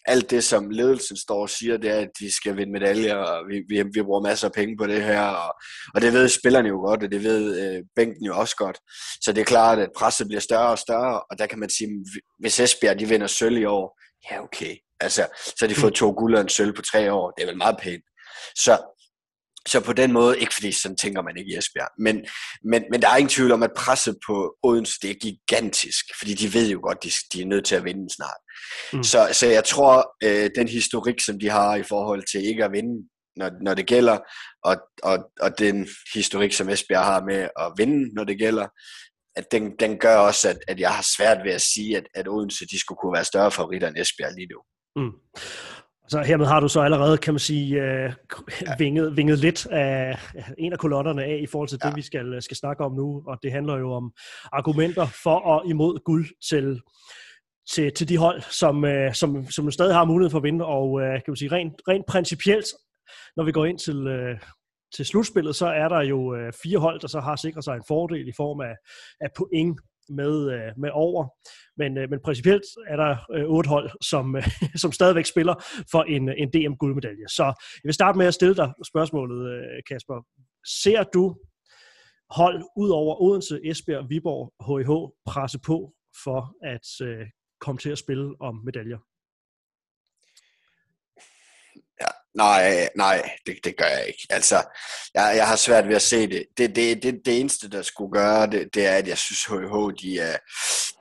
[0.06, 3.44] alt det, som ledelsen står og siger, det er, at de skal vinde medaljer, og
[3.50, 5.56] vi, vi, vi bruger masser af penge på det her, og,
[5.96, 8.78] og det ved spillerne jo godt, og det ved øh, bænken jo også godt.
[9.22, 12.06] Så det er klart, at presset bliver større og større, og der kan man sige,
[12.40, 14.00] hvis Esbjerg de vinder sølv i år,
[14.32, 17.32] ja okay, altså, så har de fået to guld og en sølv på tre år,
[17.32, 18.04] det er vel meget pænt.
[18.56, 18.78] Så
[19.68, 22.26] så på den måde, ikke fordi sådan tænker man ikke i Esbjerg, men,
[22.64, 26.34] men, men der er ingen tvivl om, at presset på Odense, det er gigantisk, fordi
[26.34, 28.42] de ved jo godt, de, de er nødt til at vinde snart.
[28.94, 29.04] Mm.
[29.04, 32.72] Så, så jeg tror, øh, den historik, som de har i forhold til ikke at
[32.72, 34.18] vinde, når, når det gælder,
[34.64, 38.68] og, og, og den historik, som Esbjerg har med at vinde, når det gælder,
[39.36, 42.28] at den, den gør også, at, at jeg har svært ved at sige, at, at
[42.28, 44.60] Odense de skulle kunne være større favoritter end Esbjerg lige nu.
[44.96, 45.12] Mm.
[46.12, 48.14] Så hermed har du så allerede, kan man sige, øh,
[48.80, 50.18] vinget, vinget lidt af
[50.58, 51.90] en af kolonnerne af i forhold til ja.
[51.90, 53.24] det, vi skal, skal snakke om nu.
[53.28, 54.12] Og det handler jo om
[54.52, 56.82] argumenter for og imod guld til,
[57.74, 60.66] til, til de hold, som, øh, som, som stadig har mulighed for at vinde.
[60.66, 62.68] Og øh, kan man sige, rent, rent principielt,
[63.36, 64.40] når vi går ind til, øh,
[64.96, 67.84] til slutspillet, så er der jo øh, fire hold, der så har sikret sig en
[67.88, 68.76] fordel i form af,
[69.22, 69.80] af point
[70.16, 71.28] med, øh, med over.
[71.78, 74.48] Men, øh, men principielt er der øh, otte hold, som, øh,
[74.82, 75.56] som stadigvæk spiller
[75.92, 77.28] for en, øh, en DM-guldmedalje.
[77.28, 77.44] Så
[77.84, 80.26] jeg vil starte med at stille dig spørgsmålet, øh, Kasper.
[80.84, 81.36] Ser du
[82.30, 84.92] hold ud over Odense, Esbjerg, Viborg, HIH
[85.26, 85.94] presse på
[86.24, 87.28] for at øh,
[87.62, 88.98] komme til at spille om medaljer?
[92.36, 94.28] Nej, nej, det, det gør jeg ikke.
[94.30, 94.56] Altså,
[95.14, 96.46] jeg, jeg har svært ved at se det.
[96.58, 100.02] Det, det, det, det eneste, der skulle gøre det, det er, at jeg synes, HH,
[100.02, 100.38] de er,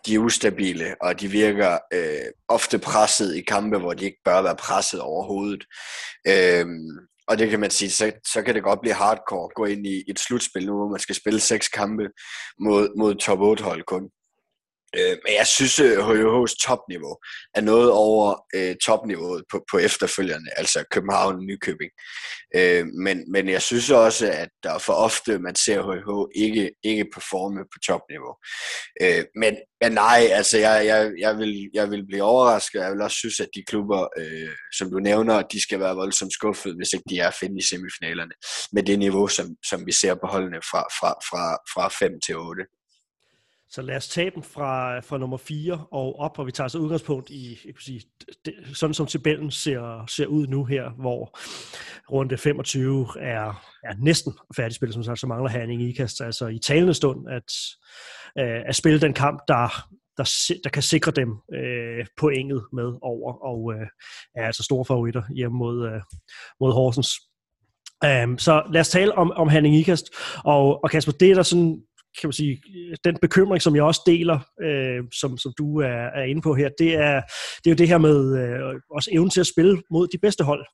[0.07, 4.43] de er ustabile, og de virker øh, ofte presset i kampe, hvor de ikke bør
[4.43, 5.64] være presset overhovedet.
[6.29, 9.64] Øhm, og det kan man sige, så, så kan det godt blive hardcore at gå
[9.64, 12.09] ind i et slutspil nu, hvor man skal spille seks kampe
[12.61, 14.09] mod, mod top 8 hold kun.
[14.96, 17.16] Øh, men jeg synes, øh, at HH's topniveau
[17.55, 21.90] er noget over øh, topniveauet på, på efterfølgerne, altså København og Nykøbing.
[22.57, 26.11] Øh, men, men jeg synes også, at der for ofte, man ser HH
[26.44, 28.35] ikke, ikke performe på topniveau.
[29.03, 32.81] Øh, men, men nej, altså jeg, jeg, jeg, vil, jeg vil blive overrasket.
[32.81, 36.33] Jeg vil også synes, at de klubber, øh, som du nævner, de skal være voldsomt
[36.33, 38.33] skuffet, hvis ikke de er at finde i semifinalerne
[38.72, 42.37] med det niveau, som, som vi ser på holdene fra, fra, fra, fra 5 til
[42.37, 42.64] 8.
[43.70, 46.78] Så lad os tage dem fra, fra nummer 4 og op, og vi tager så
[46.78, 48.02] udgangspunkt i, jeg kan sige,
[48.44, 51.38] det, sådan som tabellen ser, ser ud nu her, hvor
[52.12, 56.94] runde 25 er, er næsten færdigspillet, som sagt, så mangler Herning ikast, altså i talende
[56.94, 57.52] stund, at,
[58.38, 63.33] øh, at spille den kamp, der, der, der kan sikre dem øh, pointet med over,
[63.33, 63.87] og øh,
[64.35, 66.00] er altså store favoritter hjemme mod, øh,
[66.61, 67.11] mod Horsens.
[68.24, 70.11] Um, så lad os tale om, om Henning Ikast.
[70.44, 71.83] Og, og Kasper, det er der sådan
[72.20, 72.62] kan man sige,
[73.05, 76.68] den bekymring, som jeg også deler, øh, som, som du er, er inde på her,
[76.79, 77.20] det er,
[77.57, 80.44] det er jo det her med øh, også evnen til at spille mod de bedste
[80.44, 80.66] hold.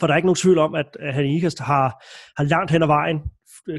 [0.00, 2.04] For der er ikke nogen tvivl om, at, at han Ikast har,
[2.36, 3.18] har langt hen ad vejen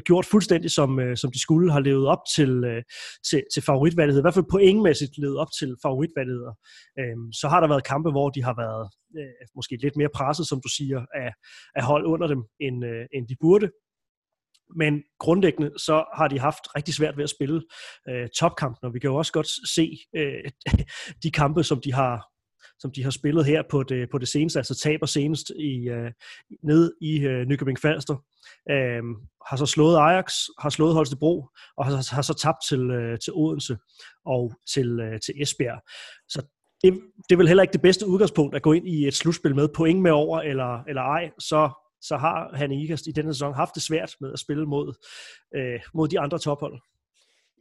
[0.04, 2.82] gjort fuldstændig, som, øh, som de skulle, har levet op til, øh,
[3.30, 6.54] til, til favoritvalget, i hvert fald pointmæssigt levet op til favoritvalget.
[6.98, 10.46] Øh, så har der været kampe, hvor de har været øh, måske lidt mere presset,
[10.48, 11.30] som du siger, af,
[11.74, 13.70] af hold under dem, end, øh, end de burde
[14.76, 17.62] men grundlæggende så har de haft rigtig svært ved at spille
[18.08, 20.50] øh, topkampen, og vi kan jo også godt se øh,
[21.22, 22.26] de kampe, som de har
[22.78, 26.12] som de har spillet her på det, på det seneste, altså taber senest i, øh,
[26.62, 28.16] ned i øh, Nykøbing Falster,
[28.70, 29.02] øh,
[29.48, 33.32] har så slået Ajax, har slået Holstebro, og har, har så tabt til, øh, til
[33.32, 33.76] Odense
[34.26, 35.80] og til, øh, til Esbjerg.
[36.28, 36.42] Så
[36.82, 36.92] det,
[37.28, 39.68] det er vel heller ikke det bedste udgangspunkt at gå ind i et slutspil med
[39.76, 41.70] point med over eller, eller ej, så
[42.02, 44.94] så har han Ikast i denne sæson haft det svært med at spille mod,
[45.56, 46.80] øh, mod de andre tophold.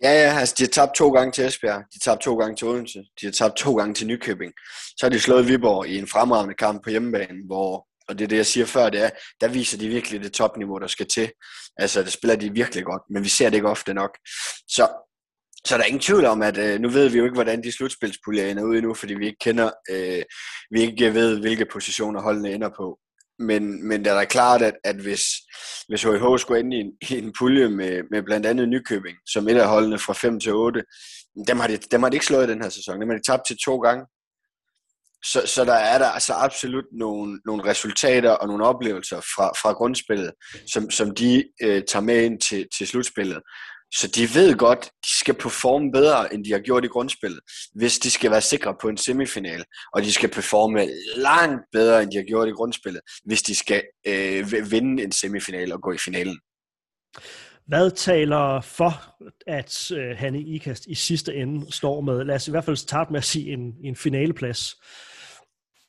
[0.04, 2.56] Ja, ja, altså de har tabt to gange til Esbjerg, de har tabt to gange
[2.56, 4.54] til Odense, de har tabt to gange til Nykøbing.
[4.98, 8.28] Så har de slået Viborg i en fremragende kamp på hjemmebane, hvor, og det er
[8.28, 9.10] det, jeg siger før, det er,
[9.42, 11.32] der viser de virkelig det topniveau, der skal til.
[11.78, 14.18] Altså, det spiller de virkelig godt, men vi ser det ikke ofte nok.
[14.68, 14.88] Så,
[15.66, 17.72] så der er ingen tvivl om, at øh, nu ved vi jo ikke, hvordan de
[17.72, 20.24] slutspilspuljer ender ud endnu, fordi vi ikke kender, øh,
[20.72, 23.00] vi ikke ved, hvilke positioner holdene ender på.
[23.40, 25.22] Men, men det er da klart, at, at hvis,
[25.88, 29.48] hvis HH skulle ende i en, i en pulje med, med blandt andet Nykøbing, som
[29.50, 30.84] et af holdene fra 5 til 8,
[31.48, 33.02] dem har, de, dem har de ikke slået i den her sæson.
[33.02, 34.06] Dem har de tabt til to gange.
[35.26, 39.74] Så, så der er der altså absolut nogle, nogle resultater og nogle oplevelser fra, fra
[39.74, 40.32] grundspillet,
[40.74, 43.42] som, som de øh, tager med ind til, til slutspillet.
[43.96, 47.40] Så de ved godt, de skal performe bedre, end de har gjort i grundspillet,
[47.74, 49.64] hvis de skal være sikre på en semifinal.
[49.94, 53.84] Og de skal performe langt bedre, end de har gjort i grundspillet, hvis de skal
[54.08, 56.40] øh, vinde en semifinal og gå i finalen.
[57.68, 59.16] Hvad taler for,
[59.48, 63.12] at øh, Hanne IKAST i sidste ende står med, lad os i hvert fald starte
[63.12, 64.76] med at sige en, en finaleplads?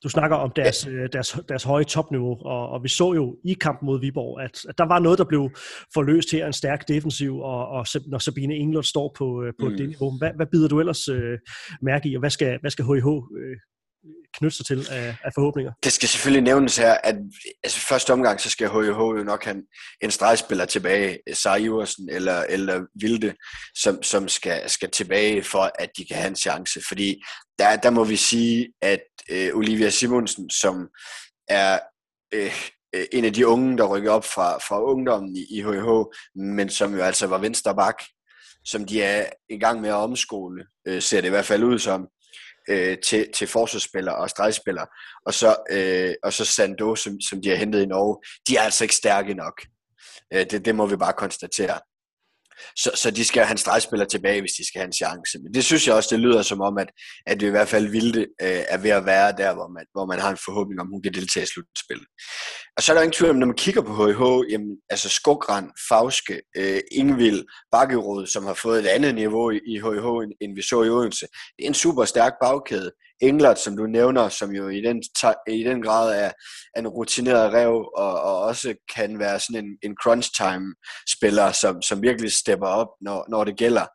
[0.02, 0.90] Du snakker om deres, ja.
[0.90, 4.64] Øh, deres, deres høje topniveau, og, og vi så jo i kampen mod Viborg, at,
[4.68, 5.50] at der var noget, der blev
[5.94, 9.76] forløst her, en stærk defensiv, og, og når Sabine Englund står på, øh, på mm.
[9.76, 10.18] det niveau.
[10.18, 11.38] Hvad, hvad bider du ellers øh,
[11.82, 13.06] mærke i, og hvad skal, hvad skal HIH
[13.40, 13.56] øh,
[14.38, 15.72] knytte sig til af, af forhåbninger?
[15.84, 17.16] Det skal selvfølgelig nævnes her, at
[17.64, 19.62] altså, første omgang, så skal HJH jo nok have
[20.00, 23.34] en stregspiller tilbage, Sara Iversen eller, eller Vilde,
[23.74, 26.80] som, som skal, skal tilbage for, at de kan have en chance.
[26.88, 27.22] Fordi
[27.58, 30.88] der, der må vi sige, at øh, Olivia Simonsen, som
[31.48, 31.78] er
[32.34, 32.52] øh,
[32.94, 35.88] øh en af de unge, der rykker op fra, fra ungdommen i, i HH,
[36.36, 38.02] men som jo altså var venstre bak,
[38.64, 41.78] som de er i gang med at omskole, øh, ser det i hvert fald ud
[41.78, 42.08] som,
[42.68, 44.86] øh, til, til forsvarsspillere og stregspillere.
[45.26, 48.62] Og så, øh, og så Sando, som, som de har hentet i Norge, de er
[48.62, 49.62] altså ikke stærke nok.
[50.32, 51.78] Øh, det, det må vi bare konstatere.
[52.76, 55.38] Så, så de skal have en stregspiller tilbage, hvis de skal have en chance.
[55.42, 56.90] Men det synes jeg også, det lyder som om, at,
[57.26, 60.06] at det i hvert fald Vilde øh, er ved at være der, hvor man, hvor
[60.06, 62.06] man har en forhåbning om, hun kan deltage i slutspillet.
[62.76, 65.70] Og så er der ingen tvivl om, når man kigger på HH, jamen, altså Skogrand,
[65.88, 70.54] Fauske, øh, Ingvild, Bakkerud, som har fået et andet niveau i, i HH, end, end
[70.54, 71.26] vi så i Odense.
[71.56, 72.90] Det er en super stærk bagkæde.
[73.20, 75.02] Englert, som du nævner, som jo i den,
[75.48, 76.30] i den grad er,
[76.78, 82.32] en rutineret rev, og, og også kan være sådan en, en crunch-time-spiller, som, som virkelig
[82.32, 83.86] stepper op, når, når det gælder.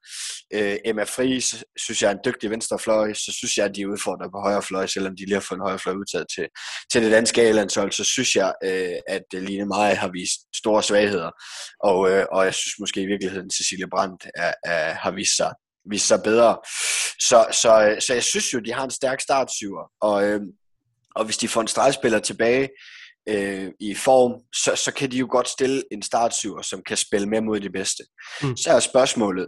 [0.53, 4.29] Øh, Emma Friis, synes jeg er en dygtig venstrefløj, så synes jeg, at de udfordrer
[4.29, 6.47] på højre fløj, selvom de lige har fået en højre fløj udtaget til,
[6.91, 11.31] til det danske A-landshold, så synes jeg, øh, at Line Maj har vist store svagheder,
[11.83, 15.51] og, øh, og jeg synes måske i virkeligheden, Cecilie Brandt er, er, har vist sig
[15.89, 16.57] vise sig bedre.
[17.19, 20.41] Så, så, så jeg synes jo, de har en stærk startsyver, og, øh,
[21.15, 22.69] og hvis de får en stregspiller tilbage
[23.29, 27.27] øh, i form, så, så kan de jo godt stille en startsyver, som kan spille
[27.27, 28.03] med mod de bedste.
[28.41, 28.57] Mm.
[28.57, 29.47] Så er spørgsmålet,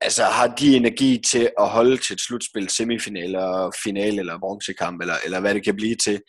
[0.00, 5.14] altså, har de energi til at holde til et slutspil, semifinale, finale eller bronzekamp, eller,
[5.24, 6.20] eller hvad det kan blive til.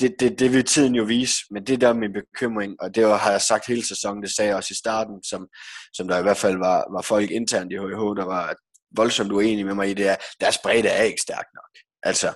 [0.00, 3.04] Det, det, det vil tiden jo vise, men det der er min bekymring, og det
[3.20, 5.46] har jeg sagt hele sæsonen, det sagde jeg også i starten, som,
[5.92, 8.54] som der i hvert fald var, var folk internt i HH, der var
[8.96, 11.86] voldsomt uenig med mig i, det er, deres bredde er ikke stærk nok.
[12.02, 12.34] Altså,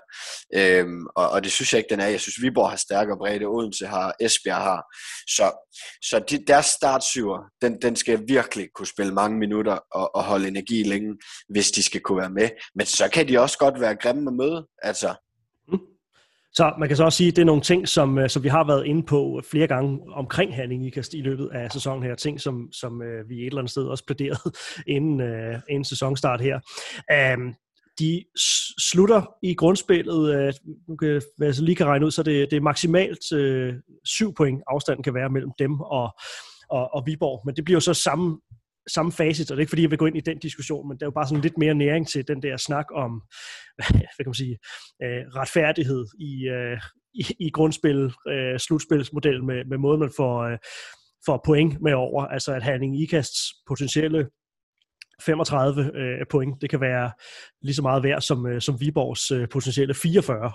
[0.55, 2.07] øhm, og, og det synes jeg ikke, den er.
[2.07, 4.83] Jeg synes, Viborg har stærkere bredde, Odense har, Esbjerg har.
[5.37, 5.46] Så,
[6.03, 10.49] så de, deres startsyver, den, den skal virkelig kunne spille mange minutter og, og holde
[10.49, 11.16] energi længe,
[11.49, 12.49] hvis de skal kunne være med.
[12.75, 14.66] Men så kan de også godt være grimme at møde.
[14.83, 15.14] Altså.
[16.53, 18.49] Så man kan så også sige, at det er nogle ting, som, øh, som vi
[18.49, 22.15] har været inde på flere gange omkring Herning Ikast i løbet af sæsonen her.
[22.15, 24.53] Ting, som, som øh, vi et eller andet sted også plæderede
[24.97, 26.61] inden, øh, inden sæsonstart her.
[27.37, 27.55] Um,
[27.99, 28.25] de
[28.79, 30.55] slutter i grundspillet,
[30.89, 33.75] nu kan, hvad jeg så lige kan regne ud, så det, det er maksimalt øh,
[34.05, 36.11] syv point afstanden kan være mellem dem og,
[36.71, 38.41] og, og Viborg, men det bliver jo så samme,
[38.94, 40.96] samme facit, og det er ikke fordi, jeg vil gå ind i den diskussion, men
[40.96, 43.22] det er jo bare sådan lidt mere næring til den der snak om,
[44.14, 44.59] hvad kan man sige,
[45.03, 46.81] øh, retfærdighed i, øh,
[47.14, 50.59] i, i grundspil, øh, slutspilsmodel med, med måden, man får, øh,
[51.26, 54.29] får point med over, altså at Herning Ikasts potentielle
[55.21, 56.63] 35 øh, point.
[56.63, 57.11] Det kan være
[57.63, 60.53] lige så meget værd som, øh, som Viborgs øh, potentielle 44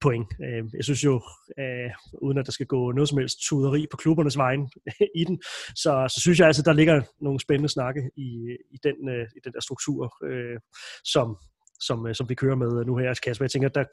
[0.00, 0.26] point.
[0.42, 1.22] Øh, jeg synes jo,
[1.58, 1.90] øh,
[2.22, 4.70] uden at der skal gå noget som helst tuderi på klubbernes vejen
[5.20, 5.42] i den,
[5.76, 8.30] så, så synes jeg altså, der ligger nogle spændende snakke i,
[8.70, 10.58] i, den, øh, i den der struktur, øh,
[11.04, 11.36] som,
[11.80, 13.44] som, øh, som vi kører med nu her, Kasper.
[13.44, 13.84] Jeg tænker, der,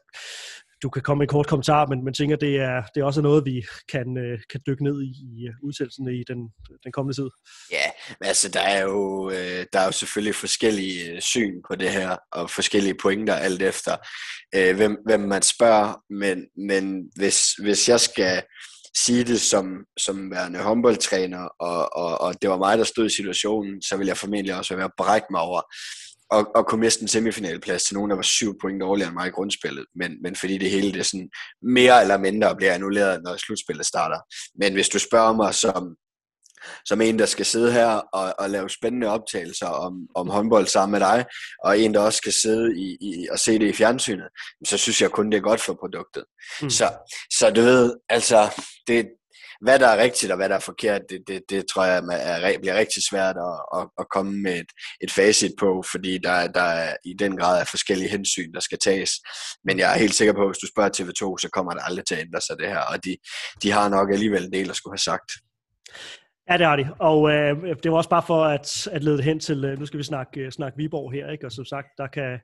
[0.84, 3.22] du kan komme med en kort kommentar, men man tænker, det er, det er også
[3.22, 6.39] noget, vi kan, øh, kan dykke ned i, i øh, udsendelsen i den,
[6.84, 7.30] den kommende tid.
[7.72, 7.88] Ja,
[8.20, 11.89] men altså der er jo, øh, der er jo selvfølgelig forskellige øh, syn på det
[11.89, 13.98] her, og forskellige pointer alt efter,
[14.56, 18.44] øh, hvem, hvem man spørger, men, men hvis, hvis jeg skal
[18.98, 19.65] sige det som,
[19.98, 24.08] som værende håndboldtræner, og, og, og det var mig, der stod i situationen, så vil
[24.08, 25.62] jeg formentlig også være ved brække mig over,
[26.32, 29.28] og, og kunne miste en semifinalplads til nogen, der var syv point dårligere end mig
[29.28, 31.30] i grundspillet, men, men fordi det hele det sådan
[31.62, 34.20] mere eller mindre bliver annulleret, når slutspillet starter.
[34.56, 35.96] Men hvis du spørger mig som,
[36.86, 40.91] som en, der skal sidde her og, og lave spændende optagelser om, om håndbold sammen
[40.91, 41.26] med dig,
[41.63, 44.30] og en, der også skal sidde i, i, og se det i fjernsynet,
[44.67, 46.26] så synes jeg kun, det er godt for produktet.
[46.62, 46.70] Mm.
[46.70, 46.91] Så,
[47.39, 49.08] så du ved, altså, det,
[49.62, 52.60] hvad der er rigtigt og hvad der er forkert, det, det, det tror jeg er,
[52.60, 54.71] bliver rigtig svært at, at, at komme med et,
[55.02, 58.80] et facit på, fordi der, der er i den grad er forskellige hensyn, der skal
[58.80, 59.12] tages.
[59.63, 62.06] Men jeg er helt sikker på, at hvis du spørger TV2, så kommer det aldrig
[62.06, 63.17] til at ændre sig det her, og de,
[63.63, 65.32] de har nok alligevel en del at skulle have sagt.
[66.49, 66.88] Ja, det har de.
[66.99, 69.86] Og øh, det var også bare for at, at lede det hen til, øh, nu
[69.86, 71.45] skal vi snakke, øh, snakke Viborg her, ikke?
[71.45, 72.39] og som sagt, der kan,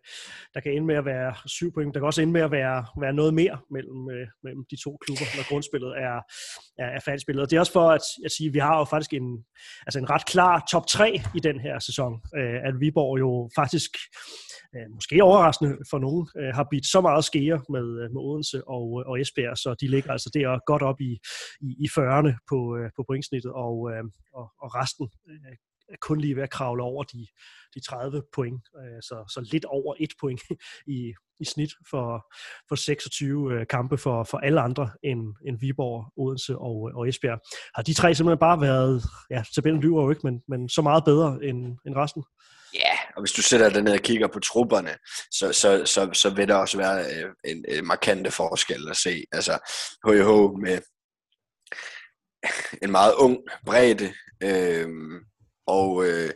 [0.54, 1.94] der kan ende med at være syv point.
[1.94, 4.98] Der kan også ende med at være, være noget mere mellem, øh, mellem de to
[5.06, 6.18] klubber, når grundspillet er,
[6.80, 7.44] er, er færdigspillet.
[7.44, 9.46] Og det er også for at, at sige, at vi har jo faktisk en,
[9.88, 12.14] altså en ret klar top 3 i den her sæson.
[12.38, 13.92] Øh, at Viborg jo faktisk
[14.76, 18.68] øh, måske overraskende for nogen, øh, har bidt så meget skære med, øh, med Odense
[18.68, 21.12] og, og Esbjerg, så de ligger altså der godt op i,
[21.62, 25.56] i, i 40'erne på, øh, på pointsnittet, og, øh, og, og resten øh,
[25.90, 27.28] er kun lige ved at kravle over de,
[27.76, 30.42] de 30 point, øh, så, så lidt over et point
[30.88, 32.26] i, i snit for,
[32.70, 37.10] for 26 øh, kampe for, for alle andre end, end Viborg, Odense og, øh, og
[37.10, 37.40] Esbjerg.
[37.76, 41.04] Har de tre simpelthen bare været, ja, tabellen lyver jo ikke, men, men så meget
[41.06, 42.24] bedre end, end resten?
[42.74, 44.98] Ja, og hvis du sætter dig ned og kigger på trupperne,
[45.32, 49.24] så, så, så, så vil der også være øh, en, en markante forskel at se.
[49.32, 49.54] Altså
[50.04, 50.80] HH med
[52.84, 54.88] en meget ung bredde, øh,
[55.68, 56.30] og, øh,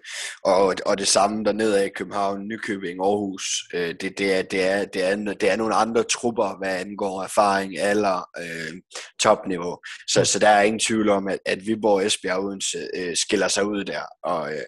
[0.44, 3.44] og, og det samme dernede af København, Nykøbing, Aarhus.
[3.74, 7.24] Øh, det, det, er, det, er, det, er, det er nogle andre trupper, hvad angår
[7.24, 8.74] erfaring, alder, øh,
[9.20, 9.78] topniveau.
[10.08, 13.48] Så, så der er ingen tvivl om, at, at Viborg og Esbjerg Odense øh, skiller
[13.48, 14.02] sig ud der.
[14.24, 14.66] Og, øh,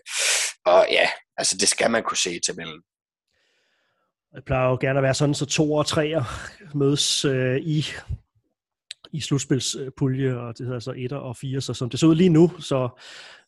[0.65, 2.81] og ja, altså det skal man kunne se i tabellen.
[4.35, 6.23] Det plejer jo gerne at være sådan, så to og tre
[6.75, 7.85] mødes øh, i
[9.13, 11.61] i slutspilspulje, og det hedder altså så 1 og 4.
[11.61, 12.89] Så som det så ud lige nu, så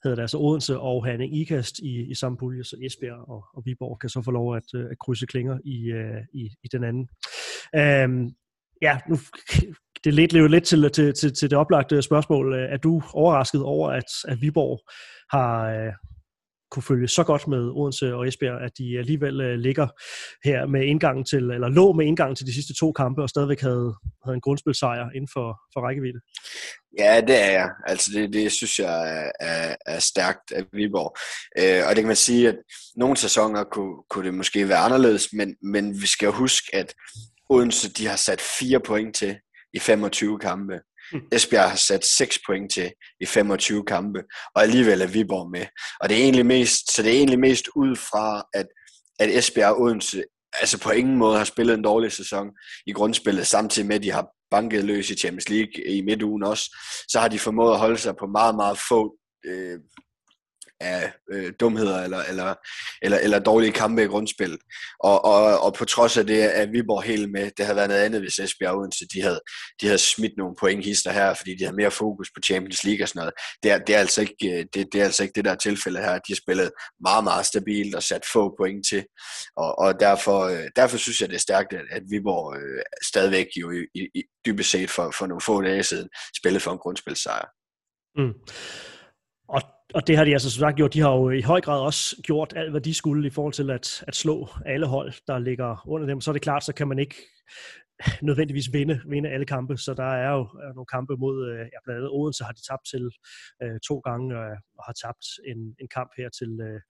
[0.04, 3.64] hedder det altså Odense og Hanning Ikast i, i samme pulje, så Esbjerg og, og
[3.66, 6.84] Viborg kan så få lov at, øh, at krydse klinger i, øh, i, i den
[6.84, 7.08] anden.
[7.74, 8.36] Um,
[8.82, 9.18] ja, nu
[10.04, 12.54] det lidt, lever lidt til, til, til, til det oplagte spørgsmål.
[12.54, 14.80] Er du overrasket over, at, at Viborg
[15.32, 15.94] har, øh,
[16.72, 19.88] kunne følge så godt med Odense og Esbjerg, at de alligevel øh, ligger
[20.44, 23.62] her med indgangen til, eller lå med indgangen til de sidste to kampe, og stadigvæk
[23.62, 26.20] havde, havde en grundspilsejr inden for, for rækkevidde.
[27.00, 27.70] Ja, det er jeg.
[27.88, 31.16] Altså det, det synes jeg er, er, er stærkt af Viborg.
[31.60, 32.58] Øh, og det kan man sige, at
[32.96, 36.94] nogle sæsoner kunne, kunne det måske være anderledes, men, men vi skal huske, at
[37.50, 39.38] Odense de har sat fire point til
[39.74, 40.80] i 25 kampe.
[41.32, 44.24] Esbjerg har sat 6 point til i 25 kampe,
[44.56, 45.66] og alligevel er Viborg med.
[46.00, 48.68] Og det er egentlig mest, så det er egentlig mest ud fra, at,
[49.20, 50.24] at Esbjerg og Odense
[50.62, 52.48] altså på ingen måde har spillet en dårlig sæson
[52.88, 56.78] i grundspillet, samtidig med, at de har banket løs i Champions League i midtugen også,
[57.08, 59.80] så har de formået at holde sig på meget, meget få øh,
[60.80, 62.56] af øh, dumheder eller, eller,
[63.02, 64.58] eller, eller dårlige kampe i grundspil.
[65.00, 67.52] Og, og, og på trods af det at Viborg helt med.
[67.58, 69.40] Det havde været noget andet, hvis Esbjerg Odense de havde,
[69.82, 73.10] de havde smidt nogle pointhister her, fordi de havde mere fokus på Champions League og
[73.10, 73.34] sådan noget.
[73.64, 76.00] Det er, det er, altså, ikke, øh, det, det er altså ikke det der tilfælde
[76.00, 76.14] her.
[76.14, 79.06] De har spillet meget, meget stabilt og sat få point til.
[79.58, 83.48] Og, og derfor, øh, derfor synes jeg, det er stærkt, at, at Viborg øh, stadigvæk
[83.62, 86.78] jo i, i, i dybest set for, for nogle få dage siden spillede for en
[86.78, 87.48] grundspilsejr.
[88.18, 88.34] Mm.
[89.50, 89.62] Og
[89.96, 90.94] og det har de altså som sagt gjort.
[90.94, 93.70] De har jo i høj grad også gjort alt, hvad de skulle i forhold til
[93.70, 96.22] at, at slå alle hold, der ligger under dem.
[96.22, 97.16] Så er det klart, så kan man ikke
[98.28, 101.78] nødvendigvis vinde, vinde alle kampe, så der er jo er nogle kampe mod, øh, ja,
[101.84, 103.04] blandt andet Odense har de tabt til
[103.64, 106.82] øh, to gange, øh, og har tabt en, en kamp her til, øh,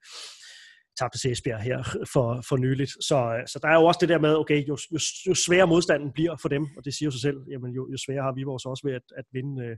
[1.00, 1.84] tabte til Esbjerg her
[2.14, 2.92] for, for nyligt.
[2.92, 3.18] Så,
[3.48, 6.36] så der er jo også det der med, okay, jo, jo, jo sværere modstanden bliver
[6.42, 8.70] for dem, og det siger jo sig selv, jamen jo, jo sværere har Viborg så
[8.70, 9.78] også ved at, at vinde, øh,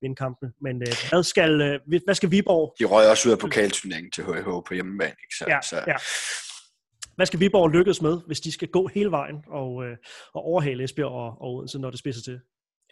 [0.00, 0.52] vinde kampene.
[0.60, 2.74] Men øh, hvad, skal, øh, hvad skal Viborg...
[2.78, 5.34] De røg også ud af pokalturneringen til HH på hjemmebane, ikke?
[5.38, 5.76] Så, ja, så.
[5.86, 5.96] ja.
[7.16, 9.96] Hvad skal Viborg lykkes med, hvis de skal gå hele vejen og, øh,
[10.34, 12.40] og overhale Esbjerg og, og Odense, når det spidser til?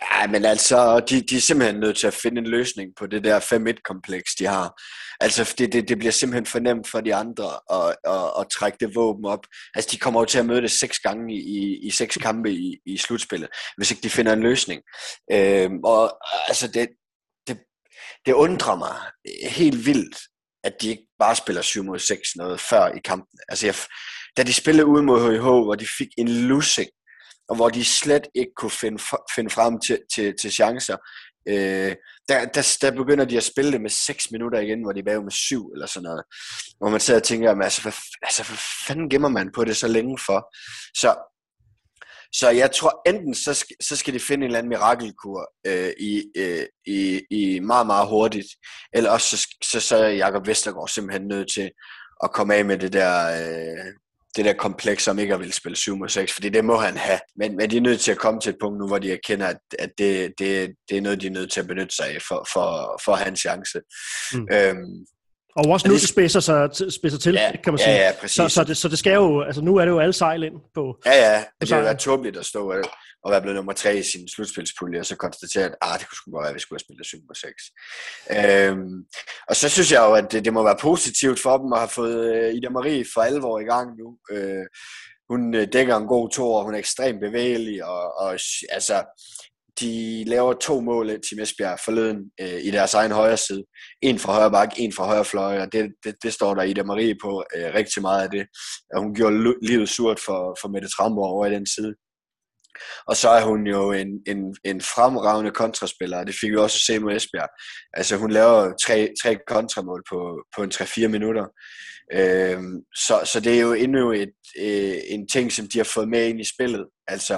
[0.03, 3.24] Ja, men altså, de, de er simpelthen nødt til at finde en løsning på det
[3.24, 4.82] der 5-1-kompleks, de har.
[5.20, 8.78] Altså, det, det, det bliver simpelthen for nemt for de andre at, at, at trække
[8.80, 9.46] det våben op.
[9.74, 12.53] Altså, de kommer jo til at møde det seks gange i, i, i seks kampe
[12.53, 14.82] i, i slutspillet, hvis ikke de finder en løsning.
[15.32, 16.18] Øhm, og
[16.49, 16.88] altså, det,
[17.49, 17.59] det,
[18.26, 18.96] det undrer mig
[19.51, 20.18] helt vildt,
[20.64, 23.38] at de ikke bare spiller 7 mod 6 noget før i kampen.
[23.49, 23.74] Altså, jeg,
[24.36, 26.88] da de spillede ude mod HIH, hvor de fik en lussing,
[27.49, 29.03] og hvor de slet ikke kunne finde,
[29.34, 30.96] finde frem til, til, til chancer.
[31.49, 31.94] Øh,
[32.28, 35.05] der, der, der begynder de at spille det med 6 minutter igen, hvor de er
[35.05, 36.22] bagud med 7 eller sådan noget.
[36.78, 37.92] Hvor man sidder og tænker, jamen, altså, hvad,
[38.22, 40.55] altså, hvad fanden gemmer man på det så længe for?
[40.94, 41.14] Så,
[42.32, 45.92] så jeg tror enten, så skal, så skal de finde en eller anden mirakelkur øh,
[46.01, 48.46] i, øh, i, i meget, meget hurtigt,
[48.92, 51.70] eller også så, så, så er Jacob Vestergaard simpelthen nødt til
[52.22, 53.92] at komme af med det der øh,
[54.39, 57.20] det der kompleks, som ikke vil spille 7 mod 6, fordi det må han have.
[57.36, 59.47] Men, men de er nødt til at komme til et punkt nu, hvor de erkender,
[59.47, 62.22] at, at det, det, det er noget, de er nødt til at benytte sig af
[62.28, 63.80] for, for, for at have en chance.
[64.32, 64.49] Mm.
[64.53, 65.07] Øhm,
[65.59, 67.90] og også nu, det spidser, sig, spidser til, ja, kan man sige.
[67.90, 68.36] Ja, ja, præcis.
[68.36, 70.54] Så, så, det, så det skal jo, altså nu er det jo alle sejl ind
[70.74, 71.00] på...
[71.06, 72.72] Ja, ja, det vil være tåbeligt at stå
[73.24, 76.16] og være blevet nummer tre i sin slutspilspulje, og så konstatere, at ah, det kunne
[76.16, 77.52] sgu godt være, at vi skulle have spillet 7 6.
[78.30, 79.04] Øhm,
[79.48, 81.88] og så synes jeg jo, at det, det må være positivt for dem at have
[81.88, 84.09] fået uh, Ida Marie for alvor i gang nu.
[84.32, 84.66] Uh,
[85.30, 88.30] hun uh, dækker en god tor, hun er ekstremt bevægelig, og, og
[88.70, 88.96] altså,
[89.81, 93.64] de laver to mål til Esbjerg forleden øh, i deres egen højre side.
[94.03, 96.83] En fra højre bak, en fra højre fløj, og det, det, det står der Ida
[96.83, 98.47] Marie på øh, rigtig meget af det.
[98.95, 101.95] Og hun gjorde livet surt for, for Mette Tramborg over i den side.
[103.07, 106.76] Og så er hun jo en, en, en fremragende kontraspiller, og det fik vi også
[106.76, 107.49] at se mod Esbjerg.
[107.93, 111.47] Altså hun laver tre, tre kontramål på, på en 3-4 minutter.
[112.12, 112.62] Øh,
[113.07, 116.29] så, så det er jo endnu et, øh, en ting, som de har fået med
[116.29, 116.87] ind i spillet.
[117.09, 117.36] Altså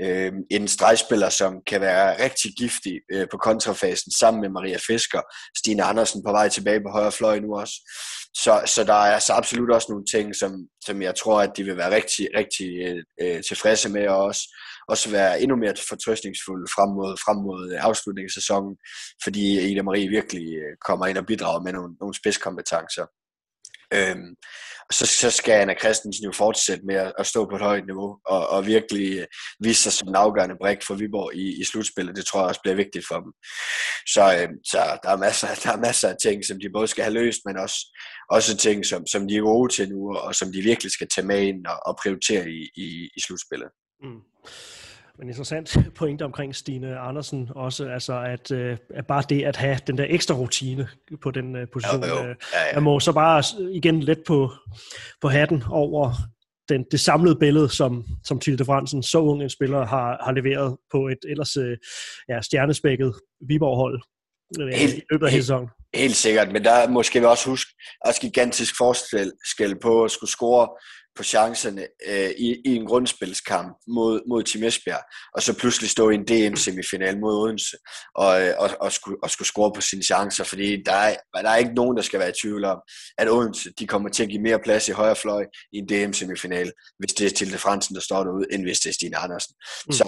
[0.00, 5.20] øh, en stregspiller, som kan være rigtig giftig øh, på kontrafasen sammen med Maria Fisker,
[5.58, 7.74] Stine Andersen på vej tilbage på højre fløj nu også.
[8.34, 10.52] Så, så der er så absolut også nogle ting, som,
[10.86, 12.70] som jeg tror, at de vil være rigtig, rigtig
[13.22, 14.56] øh, tilfredse med, og også,
[14.88, 18.76] også være endnu mere fortrøstningsfulde frem mod, frem mod afslutningen af sæsonen,
[19.24, 23.06] fordi Ida Marie virkelig øh, kommer ind og bidrager med nogle, nogle spidskompetencer.
[23.94, 24.34] Øhm,
[24.92, 28.18] så, så skal Anna Christensen jo fortsætte med at, at stå på et højt niveau
[28.26, 29.26] og, og virkelig øh,
[29.60, 32.16] vise sig som en afgørende brik for Viborg i, i slutspillet.
[32.16, 33.32] Det tror jeg også bliver vigtigt for dem.
[34.14, 37.04] Så, øhm, så der, er masser, der er masser af ting, som de både skal
[37.04, 37.78] have løst, men også,
[38.30, 41.26] også ting, som, som de er gode til nu, og som de virkelig skal tage
[41.26, 43.70] med ind og, og prioritere i, i, i slutspillet.
[44.02, 44.20] Mm
[45.22, 49.78] en interessant pointe omkring Stine Andersen også, altså at, øh, at bare det at have
[49.86, 50.88] den der ekstra rutine
[51.22, 52.28] på den øh, position, jo, jo.
[52.28, 52.74] Øh, ja, ja.
[52.74, 53.42] jeg må så bare
[53.72, 54.52] igen lidt på,
[55.20, 56.12] på hatten over
[56.68, 60.76] den, det samlede billede, som, som Tilde Fransen, så ung en spiller, har, har leveret
[60.92, 61.76] på et ellers øh,
[62.28, 63.14] ja, stjernespækket
[63.48, 64.02] Viborg-hold
[64.60, 65.68] øh, i løbet af hele sæsonen.
[65.94, 67.70] Helt sikkert, men der måske vi også huske,
[68.04, 70.68] også gigantisk forskel på at skulle score
[71.16, 75.02] på chancerne øh, i, i en grundspilskamp mod, mod Team Esbjerg,
[75.34, 77.76] og så pludselig stå i en DM-semifinal mod Odense,
[78.14, 81.50] og, øh, og, og, skulle, og skulle score på sine chancer, fordi der er, der
[81.50, 82.78] er ikke nogen, der skal være i tvivl om,
[83.18, 86.70] at Odense de kommer til at give mere plads i højre fløj i en DM-semifinal,
[86.98, 89.54] hvis det er Tilde Fransen, der står derude, end hvis det er Stine Andersen.
[89.86, 89.92] Mm.
[89.92, 90.04] Så,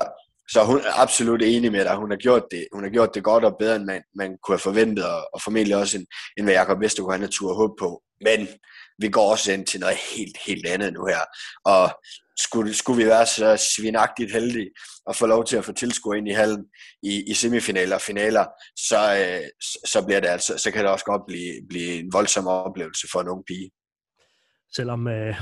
[0.53, 1.97] så hun er absolut enig med dig.
[1.97, 4.55] Hun har gjort det, hun har gjort det godt og bedre, end man, man kunne
[4.55, 8.03] have forventet, og, og formentlig også, end, end hvad Jacob Vestergaard han tur håb på.
[8.25, 8.49] Men
[8.99, 11.23] vi går også ind til noget helt, helt andet nu her.
[11.65, 12.01] Og
[12.39, 14.71] skulle, skulle vi være så svinagtigt heldige
[15.11, 16.65] at få lov til at få tilskuer ind i hallen
[17.03, 18.47] i, i semifinaler og finaler,
[18.77, 19.49] så, øh,
[19.87, 23.21] så, bliver det altså, så kan det også godt blive, blive en voldsom oplevelse for
[23.21, 23.71] en ung pige.
[24.77, 25.37] Selvom øh,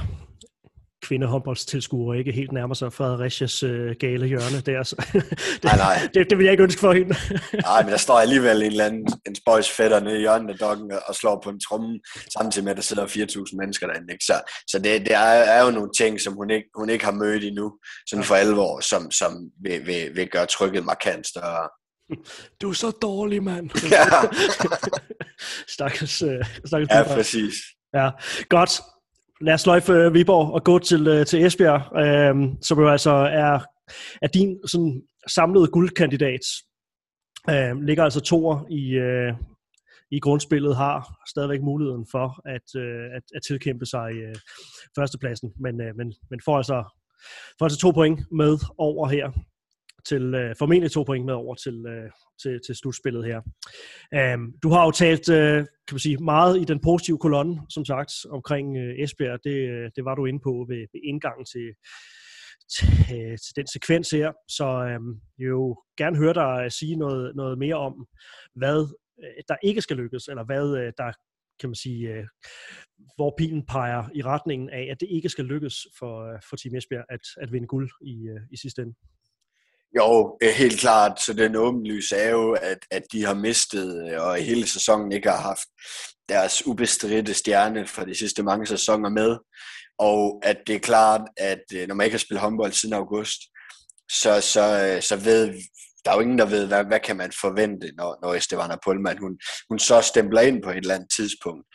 [1.03, 4.83] kvindehåndboldstilskuere ikke helt nærmer sig Fredericias øh, gale hjørne der.
[4.83, 6.09] Så det, nej, nej.
[6.15, 7.15] Det, det vil jeg ikke ønske for hende.
[7.71, 10.59] nej, men der står alligevel en eller anden en spøjs fætter nede i hjørnet af
[10.59, 12.01] dokken og slår på en tromme,
[12.39, 14.13] samtidig med, at der sidder 4.000 mennesker derinde.
[14.13, 14.25] Ikke?
[14.25, 15.19] Så, så det, det er,
[15.57, 17.73] er jo nogle ting, som hun ikke, hun ikke har mødt endnu,
[18.07, 21.69] sådan for alvor, som, som vil, vil, vil gøre trykket markant større.
[22.63, 23.71] Du er så dårlig, mand.
[23.91, 24.05] Ja.
[25.75, 26.31] stakkels, uh,
[26.67, 27.55] stakkels Ja, præcis.
[27.95, 28.11] Ja,
[28.49, 28.81] godt
[29.41, 33.11] lad os sløjfe øh, Viborg og gå til, øh, til Esbjerg, øh, som jo altså
[33.11, 33.59] er,
[34.23, 36.41] er din sådan, samlede guldkandidat.
[37.51, 39.33] Øh, ligger altså toer i, øh,
[40.11, 44.35] i grundspillet, har stadigvæk muligheden for at, øh, at, at tilkæmpe sig øh,
[44.99, 46.85] førstepladsen, men, øh, men, men får altså,
[47.59, 49.31] får altså to point med over her
[50.09, 52.11] til øh, formentlig to point med over til, øh,
[52.43, 53.41] til, til slutspillet her.
[54.35, 57.85] Um, du har jo talt øh, kan man sige, meget i den positive kolonne, som
[57.85, 59.39] sagt, omkring øh, Esbjerg.
[59.45, 61.69] Det, øh, det var du inde på ved, ved indgangen til,
[62.75, 64.33] til, øh, til den sekvens her.
[64.49, 65.01] Så øh,
[65.39, 68.07] jeg vil jo gerne høre dig øh, sige noget, noget mere om,
[68.55, 68.81] hvad
[69.23, 71.13] øh, der ikke skal lykkes, eller hvad øh, der
[71.61, 72.27] kan man sige, øh,
[73.17, 76.75] hvor pilen peger i retningen af, at det ikke skal lykkes for, øh, for Team
[76.75, 78.95] Esbjerg at, at vinde guld i, i sidste ende.
[79.97, 81.23] Jo, helt klart.
[81.23, 85.31] Så den åbenlyse er jo, at, at de har mistet, øh, og hele sæsonen ikke
[85.31, 85.69] har haft
[86.29, 89.37] deres ubestridte stjerne fra de sidste mange sæsoner med.
[89.99, 93.41] Og at det er klart, at øh, når man ikke har spillet håndbold siden august,
[94.13, 95.55] så, så, øh, så ved
[96.05, 99.19] der er jo ingen, der ved, hvad, hvad kan man forvente, når, når Estevana Pullman,
[99.19, 99.39] hun,
[99.69, 101.67] hun så stempler ind på et eller andet tidspunkt.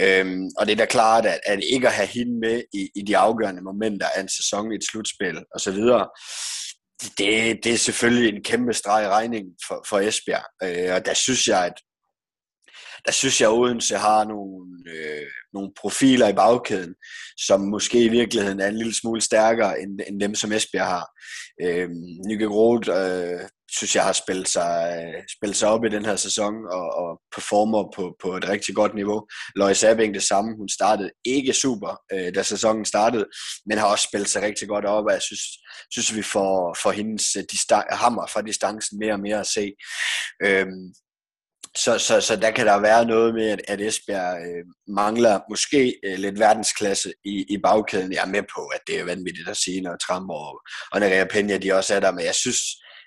[0.00, 3.02] Øhm, og det er da klart, at, at ikke at have hende med i, i
[3.02, 5.80] de afgørende momenter af en sæson i et slutspil osv.,
[7.18, 10.44] det, det er selvfølgelig en kæmpe streg i regningen for, for Esbjerg.
[10.62, 11.74] Øh, og der synes jeg, at
[13.06, 16.94] der synes jeg, at Odense har nogle, øh, nogle profiler i bagkæden,
[17.38, 21.06] som måske i virkeligheden er en lille smule stærkere end, end dem, som Esbjerg har.
[21.62, 21.88] Øh,
[22.28, 23.40] Nykke Groth øh,
[23.76, 25.04] synes jeg har spillet sig,
[25.36, 28.94] spillet sig op i den her sæson og, og performer på, på et rigtig godt
[28.94, 29.26] niveau.
[29.56, 30.56] Lois Abing det samme.
[30.56, 33.26] Hun startede ikke super, øh, da sæsonen startede,
[33.66, 35.42] men har også spillet sig rigtig godt op, og jeg synes,
[35.90, 39.72] synes vi får, får hendes øh, distan- hammer fra distancen mere og mere at se.
[40.42, 40.94] Øhm,
[41.76, 44.64] så, så, så der kan der være noget med, at, at Esbjerg øh,
[44.94, 48.12] mangler måske øh, lidt verdensklasse i, i bagkæden.
[48.12, 50.60] Jeg er med på, at det er vanvittigt at sige, når Trump og,
[50.92, 52.60] og Nerea Peña, de også er der, men jeg synes,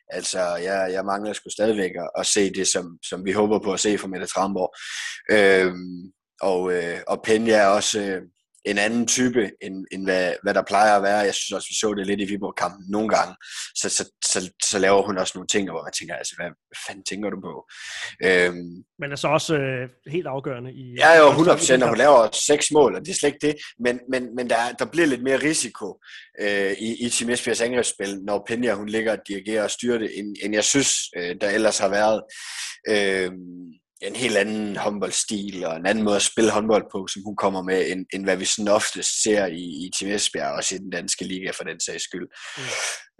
[0.10, 3.74] altså, jeg, jeg mangler sgu stadigvæk at, at se det, som, som vi håber på
[3.74, 4.74] at se fra Mette Tramborg.
[5.32, 8.22] Øhm, og, øh, og Penja er også, øh,
[8.66, 11.18] en anden type, end, end hvad, hvad der plejer at være.
[11.18, 13.36] Jeg synes også, vi så det lidt i Viborg-kampen nogle gange.
[13.76, 16.50] Så, så, så, så laver hun også nogle ting, hvor man tænker, altså, hvad,
[16.88, 17.54] fanden tænker du på?
[18.28, 20.96] Øhm, men altså også øh, helt afgørende i...
[20.98, 23.56] Ja, jo, 100%, og hun laver seks mål, og det er slet ikke det.
[23.80, 26.00] Men, men, men der, der bliver lidt mere risiko
[26.42, 30.20] øh, i, i Team Esbjergs angrebsspil, når Penja, hun ligger og dirigerer og styrer det,
[30.20, 32.22] end, end jeg synes, øh, der ellers har været.
[32.90, 33.32] Øh,
[34.04, 37.64] en helt anden håndboldstil og en anden måde at spille håndbold på, som hun kommer
[37.64, 40.78] med, end, end hvad vi sådan ofte ser i, i Team Esbjerg, og også i
[40.78, 42.28] den danske liga for den sags skyld.
[42.58, 42.64] Mm.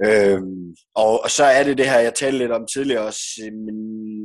[0.08, 3.24] Øhm, og, og så er det det her, jeg talte lidt om tidligere også,
[3.66, 3.78] men,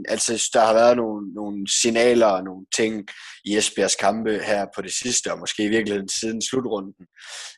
[0.08, 3.08] altså der har været nogle, nogle signaler og nogle ting
[3.44, 6.94] i Esbjergs kampe her på det sidste, og måske i virkeligheden siden slutrunden,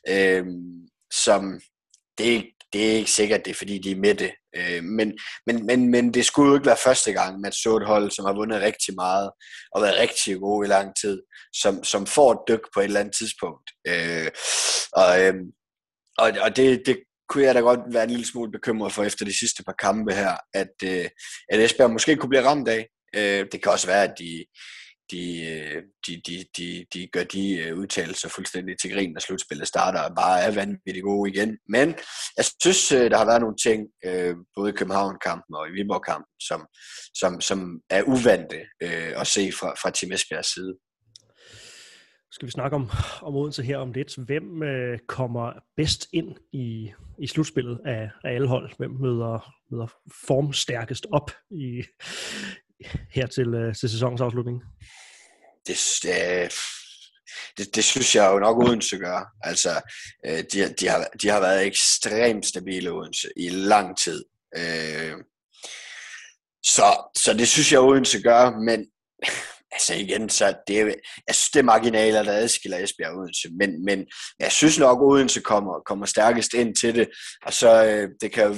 [0.09, 1.59] øhm, som
[2.17, 4.31] det, det er ikke sikkert, det er fordi, de er med det.
[4.55, 7.87] Øh, men, men, men, men det skulle jo ikke være første gang, man så et
[7.87, 9.31] hold, som har vundet rigtig meget,
[9.75, 11.21] og været rigtig gode i lang tid,
[11.61, 13.71] som, som får et dyk på et eller andet tidspunkt.
[13.87, 14.27] Øh,
[14.93, 15.33] og, øh,
[16.17, 16.97] og, og det, det
[17.29, 20.13] kunne jeg da godt være en lille smule bekymret for efter de sidste par kampe
[20.13, 21.09] her, at, øh,
[21.49, 22.87] at Esbjerg måske kunne blive ramt af.
[23.15, 24.45] Øh, det kan også være, at de,
[25.11, 29.67] de, øh, de, de, de, de gør de øh, udtalelser fuldstændig til grin, når slutspillet
[29.67, 31.57] starter, og bare er vanvittigt gode igen.
[31.69, 31.87] Men
[32.37, 33.87] jeg synes, øh, der har været nogle ting,
[34.55, 36.67] både i København-kampen og i Viborg-kampen, som,
[37.13, 38.59] som, som er uvante
[39.21, 40.73] at se fra, fra Tim Esbjergs side.
[42.31, 42.89] Skal vi snakke om,
[43.21, 44.17] om Odense her om lidt.
[44.25, 48.71] Hvem øh, kommer bedst ind i, i slutspillet af, af alle hold?
[48.77, 49.87] Hvem møder, møder
[50.27, 51.83] formstærkest op i,
[53.11, 54.61] her til, øh, til sæsonens afslutning?
[55.67, 56.53] det, det,
[57.57, 59.25] det, det synes jeg jo nok Odense gør.
[59.41, 59.81] Altså,
[60.25, 64.25] øh, de, de, har, de har været ekstremt stabile Odense i lang tid.
[64.57, 65.13] Øh,
[66.63, 68.85] så, så det synes jeg, Odense gør, men
[69.71, 70.85] altså igen, så det er,
[71.27, 74.05] jeg synes, det er marginaler, der adskiller Esbjerg og Odense, men, men
[74.39, 77.07] jeg synes nok, Odense kommer, kommer stærkest ind til det,
[77.45, 78.53] og så øh, det kan jo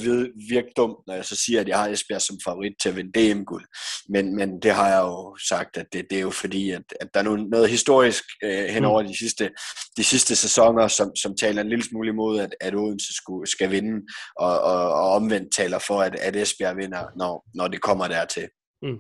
[0.50, 3.34] virke dumt, når jeg så siger, at jeg har Esbjerg som favorit til at vinde
[3.34, 3.66] DM-guld,
[4.10, 7.08] men, men det har jeg jo sagt, at det, det er jo fordi, at, at
[7.14, 9.08] der er noget historisk øh, hen over mm.
[9.08, 9.50] de, sidste,
[9.98, 13.72] de sidste sæsoner, som, som taler en lille smule imod, at, at Odense skulle, skal
[13.72, 14.02] vinde,
[14.40, 18.48] og, og, og omvendt taler for, at, at Esbjerg vinder, når, når det kommer dertil.
[18.82, 18.98] Mm.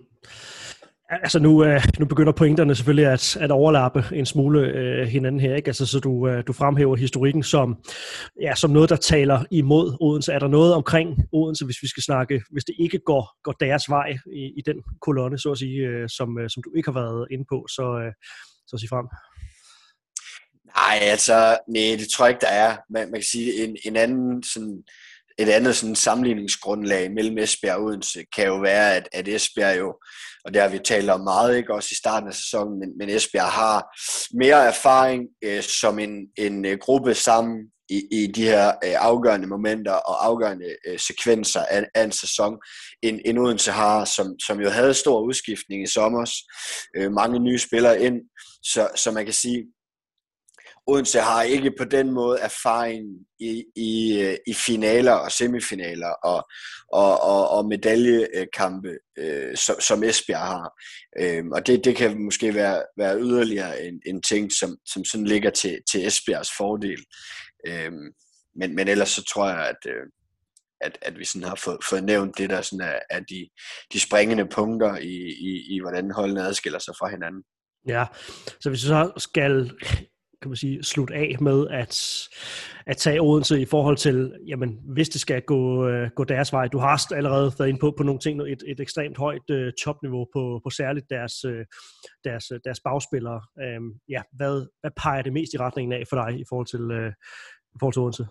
[1.10, 5.56] Altså nu, øh, nu begynder pointerne selvfølgelig at, at overlappe en smule øh, hinanden her,
[5.56, 5.68] ikke?
[5.68, 7.78] Altså, så du, øh, du fremhæver historikken som,
[8.41, 10.34] ja, som noget, der taler imod Odense.
[10.34, 13.89] Er der noget omkring Odense, hvis vi skal snakke, hvis det ikke går, går deres
[13.89, 16.99] vej i, i den kolonne, så at sige, øh, som, øh, som du ikke har
[17.01, 18.14] været inde på, så, øh,
[18.68, 19.08] så sig frem.
[20.76, 22.78] Nej, altså, nej, det tror jeg ikke, der er.
[22.89, 24.84] Man, man kan sige, en, en anden sådan,
[25.39, 29.95] et andet sådan sammenligningsgrundlag mellem Esbjerg og Odense kan jo være, at, at Esbjerg jo,
[30.45, 33.09] og det har vi talt om meget, ikke også i starten af sæsonen, men, men
[33.09, 33.97] Esbjerg har
[34.38, 37.57] mere erfaring øh, som en, en øh, gruppe sammen
[37.89, 42.57] i, i de her øh, afgørende momenter og afgørende øh, sekvenser af, af en sæson,
[43.01, 46.31] end, end Odense har, som, som jo havde stor udskiftning i sommer,
[46.97, 48.15] øh, mange nye spillere ind,
[48.63, 49.65] så, så man kan sige,
[50.88, 53.05] Odense har ikke på den måde erfaring
[53.39, 56.47] i, i, øh, i finaler og semifinaler og,
[56.93, 60.73] og, og, og medaljekampe, øh, som, som Esbjerg har.
[61.19, 65.27] Øh, og det, det kan måske være, være yderligere en, en ting, som, som sådan
[65.27, 67.05] ligger til, til Esbjergs fordel.
[67.67, 67.91] Øh,
[68.55, 70.03] men, men ellers så tror jeg, at, øh,
[70.81, 73.49] at, at vi sådan har fået, fået nævnt det, der sådan er, er de,
[73.93, 75.15] de springende punkter i,
[75.49, 77.43] i, i, hvordan holdene adskiller sig fra hinanden.
[77.88, 78.05] Ja,
[78.61, 79.71] så hvis vi så skal
[80.44, 82.22] kan man sige, slutte af med at,
[82.86, 86.68] at tage Odense i forhold til, jamen, hvis det skal gå, øh, gå deres vej.
[86.68, 90.28] Du har allerede været inde på, på nogle ting, et, et ekstremt højt uh, topniveau
[90.34, 91.62] på, på særligt deres, uh,
[92.24, 93.41] deres, deres bagspillere.
[93.78, 96.82] Um, ja, hvad, hvad peger det mest i retningen af for dig i forhold til,
[96.82, 97.12] uh,
[97.76, 98.26] i forhold til Odense?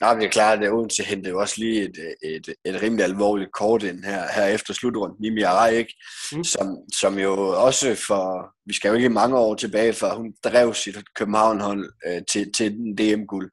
[0.00, 3.04] Nej, men det er klart, at Odense hentede jo også lige et, et, et rimelig
[3.04, 5.94] alvorligt kort ind her, her efter slutrunden, Mimi Arej, ikke?
[6.32, 6.44] Mm.
[6.44, 7.34] Som, som jo
[7.66, 12.22] også for, vi skal jo ikke mange år tilbage, for hun drev sit København-hold øh,
[12.30, 13.50] til, til den DM-guld.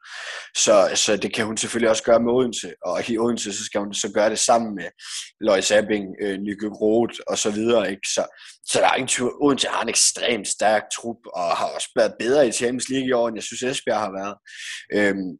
[0.55, 3.81] Så, så det kan hun selvfølgelig også gøre med Odense, og i Odense så skal
[3.81, 4.87] hun så gøre det sammen med
[5.41, 8.07] Lois Abing, øh, Nykke Roth og så videre, ikke?
[8.07, 8.23] Så,
[8.65, 12.13] så der er ingen tvivl, Odense har en ekstremt stærk trup, og har også været
[12.19, 14.35] bedre i Champions League i år, end jeg synes Esbjerg har været.
[14.93, 15.31] Øhm,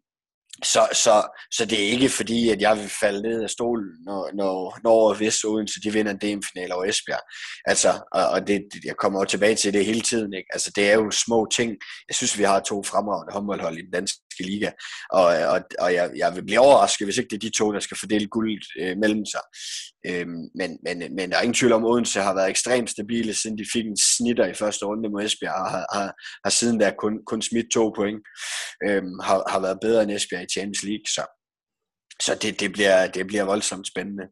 [0.63, 4.29] så, så, så det er ikke fordi, at jeg vil falde ned af stolen, når,
[4.33, 7.21] når, når hvis Odense de vinder en DM-final over Esbjerg.
[7.65, 10.33] Altså, og, og det, jeg kommer jo tilbage til det hele tiden.
[10.33, 10.47] Ikke?
[10.53, 11.69] Altså, det er jo små ting.
[12.09, 14.71] Jeg synes, vi har to fremragende håndboldhold i den danske liga,
[15.11, 17.79] og, og, og jeg, jeg vil blive overrasket, hvis ikke det er de to, der
[17.79, 19.41] skal fordele guld øh, mellem sig.
[20.07, 23.33] Øh, men, men, men der er ingen tvivl om, at Odense har været ekstremt stabile,
[23.33, 26.13] siden de fik en snitter i første runde mod Esbjerg, og har, har,
[26.43, 28.19] har siden der kun, kun smidt to point.
[28.87, 31.23] Øh, har, har været bedre end Esbjerg i Champions League, så,
[32.21, 34.23] så det, det, bliver, det bliver voldsomt spændende.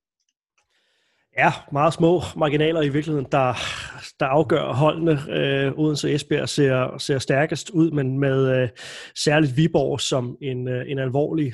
[1.37, 3.53] Ja, meget små marginaler i virkeligheden, der,
[4.19, 5.19] der afgør holdene.
[5.29, 8.69] Øh, Odense Esbjerg ser, ser stærkest ud, men med øh,
[9.15, 11.53] særligt Viborg som en, øh, en alvorlig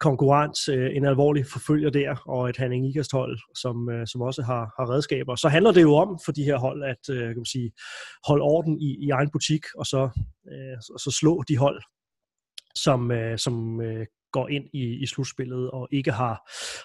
[0.00, 4.42] konkurrent, øh, en alvorlig forfølger der, og et Hanning Ikast hold, som, øh, som også
[4.42, 5.36] har, har redskaber.
[5.36, 7.72] Så handler det jo om for de her hold at øh, kan man sige,
[8.26, 10.08] holde orden i, i egen butik, og så,
[10.52, 11.82] øh, så slå de hold,
[12.74, 14.06] som, øh, som øh,
[14.36, 16.34] går ind i, i slutspillet og ikke har,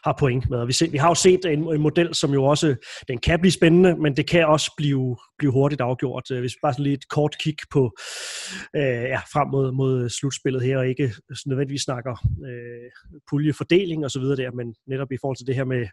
[0.04, 0.66] har point med.
[0.66, 2.76] Vi, se, vi har jo set en, en model, som jo også,
[3.08, 6.32] den kan blive spændende, men det kan også blive, blive hurtigt afgjort.
[6.32, 7.84] Øh, hvis vi bare sådan lige et kort kig på
[8.76, 11.14] øh, ja, frem mod, mod slutspillet her, og ikke
[11.46, 12.14] nødvendigvis snakker
[12.50, 12.90] øh,
[13.30, 15.86] puljefordeling og så videre der, men netop i forhold til det her med,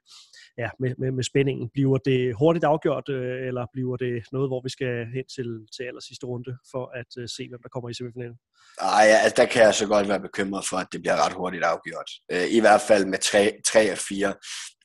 [0.58, 1.68] ja, med, med, med spændingen.
[1.72, 5.82] Bliver det hurtigt afgjort, øh, eller bliver det noget, hvor vi skal hen til, til
[5.82, 8.36] aller sidste runde for at øh, se, hvem der kommer i semifinalen?
[8.80, 11.32] Ej, ja, altså, der kan jeg så godt være bekymret for, at det bliver ret
[11.32, 12.10] hurtigt afgjort.
[12.32, 14.34] Øh, I hvert fald med tre, tre af fire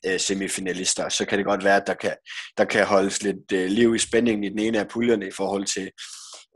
[0.06, 2.14] øh, semifinalister, så kan det godt være, at der kan,
[2.58, 5.64] der kan holdes lidt øh, liv i spændingen i den ene af puljerne i forhold
[5.64, 5.90] til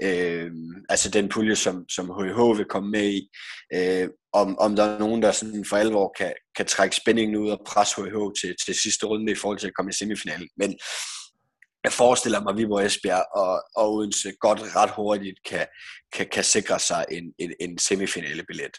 [0.03, 0.51] øh,
[0.89, 3.29] altså den pulje, som, som HH vil komme med i.
[3.75, 7.51] Øh, om, om der er nogen, der sådan for alvor kan, kan trække spændingen ud
[7.51, 10.49] og presse HH til, til sidste runde i forhold til at komme i semifinalen.
[10.57, 10.79] Men
[11.85, 15.67] jeg forestiller mig, at Viborg Esbjerg og, og Odense godt ret hurtigt kan,
[16.13, 18.77] kan, kan sikre sig en, en, en semifinale billet.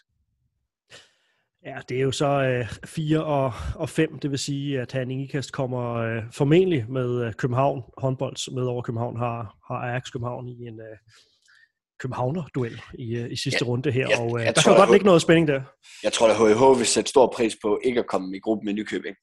[1.66, 5.24] Ja, det er jo så øh, 4 og, og 5, det vil sige, at Hanning
[5.24, 10.48] Ikast kommer øh, formentlig med øh, København håndbold med over København, har, har Ajax København
[10.48, 10.98] i en øh,
[12.00, 14.82] Københavner-duel i, øh, i sidste ja, runde her, jeg, og øh, jeg der tror, kan
[14.82, 15.62] godt ligge noget spænding der.
[16.04, 18.74] Jeg tror, at HH vil sætte stor pris på ikke at komme i gruppen med
[18.74, 19.16] Nykøbing.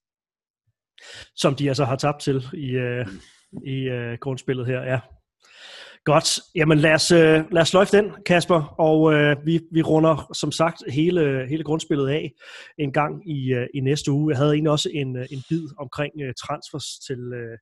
[1.37, 3.07] som de altså har tabt til i, øh,
[3.67, 4.83] i øh, grundspillet her.
[4.83, 5.01] Ja,
[6.05, 6.41] Godt.
[6.55, 10.53] Jamen lad os, øh, lad os sløjfe den, Kasper, og øh, vi, vi runder som
[10.53, 12.33] sagt hele, hele grundspillet af
[12.79, 14.31] en gang i, øh, i næste uge.
[14.31, 17.59] Jeg havde egentlig også en, øh, en bid omkring øh, transfers til, øh,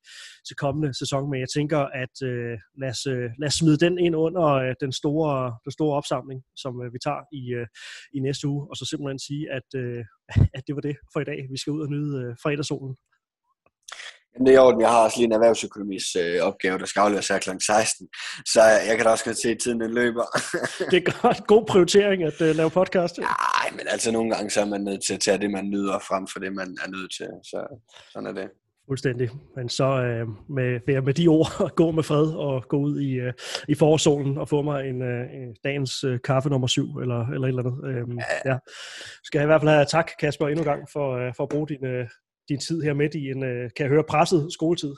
[0.46, 3.98] til kommende sæson, men jeg tænker, at øh, lad, os, øh, lad os smide den
[3.98, 7.66] ind under øh, den, store, den store opsamling, som øh, vi tager i, øh,
[8.14, 10.04] i næste uge, og så simpelthen sige, at, øh,
[10.56, 11.40] at det var det for i dag.
[11.50, 12.94] Vi skal ud og nyde øh, fredagssolen.
[14.34, 14.80] Jamen, det er orden.
[14.80, 17.50] Jeg har også lige en erhvervsøkonomis øh, opgave, der skal afleveres her kl.
[17.60, 18.08] 16.
[18.46, 20.26] Så jeg kan da også godt se, at tiden den løber.
[20.90, 21.46] det er godt.
[21.46, 23.18] God prioritering at uh, lave podcast.
[23.18, 25.98] Nej, men altså nogle gange så er man nødt til at tage det, man nyder
[25.98, 27.28] frem for det, man er nødt til.
[27.42, 27.58] Så
[28.12, 28.48] sådan er det.
[28.88, 29.30] Fuldstændig.
[29.56, 33.32] Men så øh, med, med de ord, gå med fred og gå ud i, øh,
[33.68, 37.46] i forårssolen og få mig en, øh, en dagens øh, kaffe nummer syv eller, eller
[37.46, 37.88] et eller andet.
[37.88, 38.50] Øh, ja.
[38.52, 38.58] ja.
[39.24, 41.48] Skal jeg i hvert fald have tak, Kasper, endnu en gang for, øh, for at
[41.48, 42.08] bruge din, øh,
[42.48, 44.94] din tid her midt i en, øh, kan jeg høre, presset skoletid?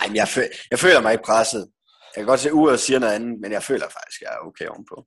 [0.00, 1.68] Nej, men jeg, føl, jeg føler mig ikke presset.
[2.14, 4.30] Jeg kan godt se uret og sige noget andet, men jeg føler faktisk, at jeg
[4.36, 5.06] er okay ovenpå.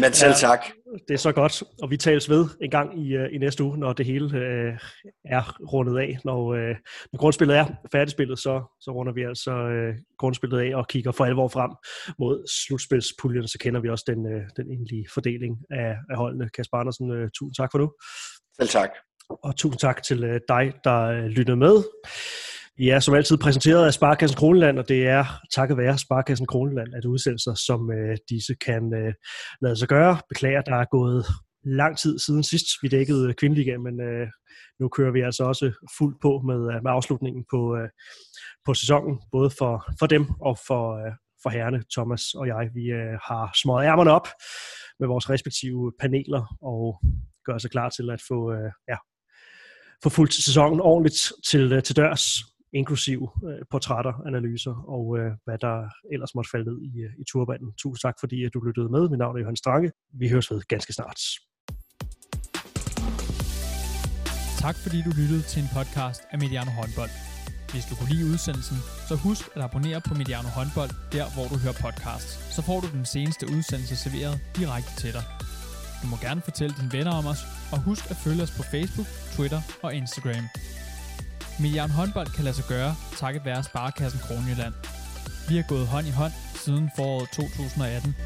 [0.00, 0.64] Men selv tak.
[0.66, 3.64] Ja, det er så godt, og vi tales ved en gang i, uh, i næste
[3.64, 4.74] uge, når det hele uh,
[5.24, 6.18] er rundet af.
[6.24, 6.76] Når, uh,
[7.12, 11.24] når grundspillet er færdigspillet, så, så runder vi altså uh, grundspillet af og kigger for
[11.24, 11.70] alvor frem
[12.18, 16.48] mod slutspilspuljen, så kender vi også den, uh, den egentlige fordeling af, af holdene.
[16.54, 17.92] Kasper Andersen, uh, tusind tak for nu.
[18.60, 18.90] Selv tak
[19.42, 21.82] og tusind tak til øh, dig, der øh, lytter med.
[22.76, 25.24] Vi er som altid præsenteret af Sparkassen Kroneland, og det er
[25.54, 29.14] takket være Sparkassen Kroneland, at udsendelser som øh, disse kan øh,
[29.62, 30.18] lade sig gøre.
[30.28, 31.26] Beklager, der er gået
[31.64, 34.28] lang tid siden sidst, vi dækkede øh, kvindeligaen, men øh,
[34.80, 37.88] nu kører vi altså også fuldt på med, med afslutningen på, øh,
[38.64, 41.12] på sæsonen, både for, for dem og for, øh,
[41.42, 42.70] for herrene, Thomas og jeg.
[42.74, 44.28] Vi øh, har smået ærmerne op
[45.00, 47.00] med vores respektive paneler og
[47.44, 48.96] gør sig klar til at få øh, ja,
[50.02, 52.24] få fuldt sæsonen ordentligt til, øh, til dørs,
[52.72, 55.76] inklusiv øh, portrætter, analyser og øh, hvad der
[56.12, 57.68] ellers måtte falde ned i, øh, i turbanen.
[57.82, 59.08] Tusind tak, fordi at du lyttede med.
[59.08, 59.92] Mit navn er Johan Strange.
[60.20, 61.20] Vi høres ved ganske snart.
[64.64, 67.14] Tak fordi du lyttede til en podcast af Mediano Håndbold.
[67.72, 68.78] Hvis du kunne lide udsendelsen,
[69.08, 72.32] så husk at abonnere på Mediano Håndbold, der hvor du hører podcasts.
[72.54, 75.24] Så får du den seneste udsendelse serveret direkte til dig.
[76.02, 77.38] Du må gerne fortælle dine venner om os,
[77.72, 80.44] og husk at følge os på Facebook, Twitter og Instagram.
[81.60, 84.74] Milliard håndbold kan lade sig gøre, takket være Sparkassen Kronjylland.
[85.48, 88.16] Vi har gået hånd i hånd siden foråret 2018.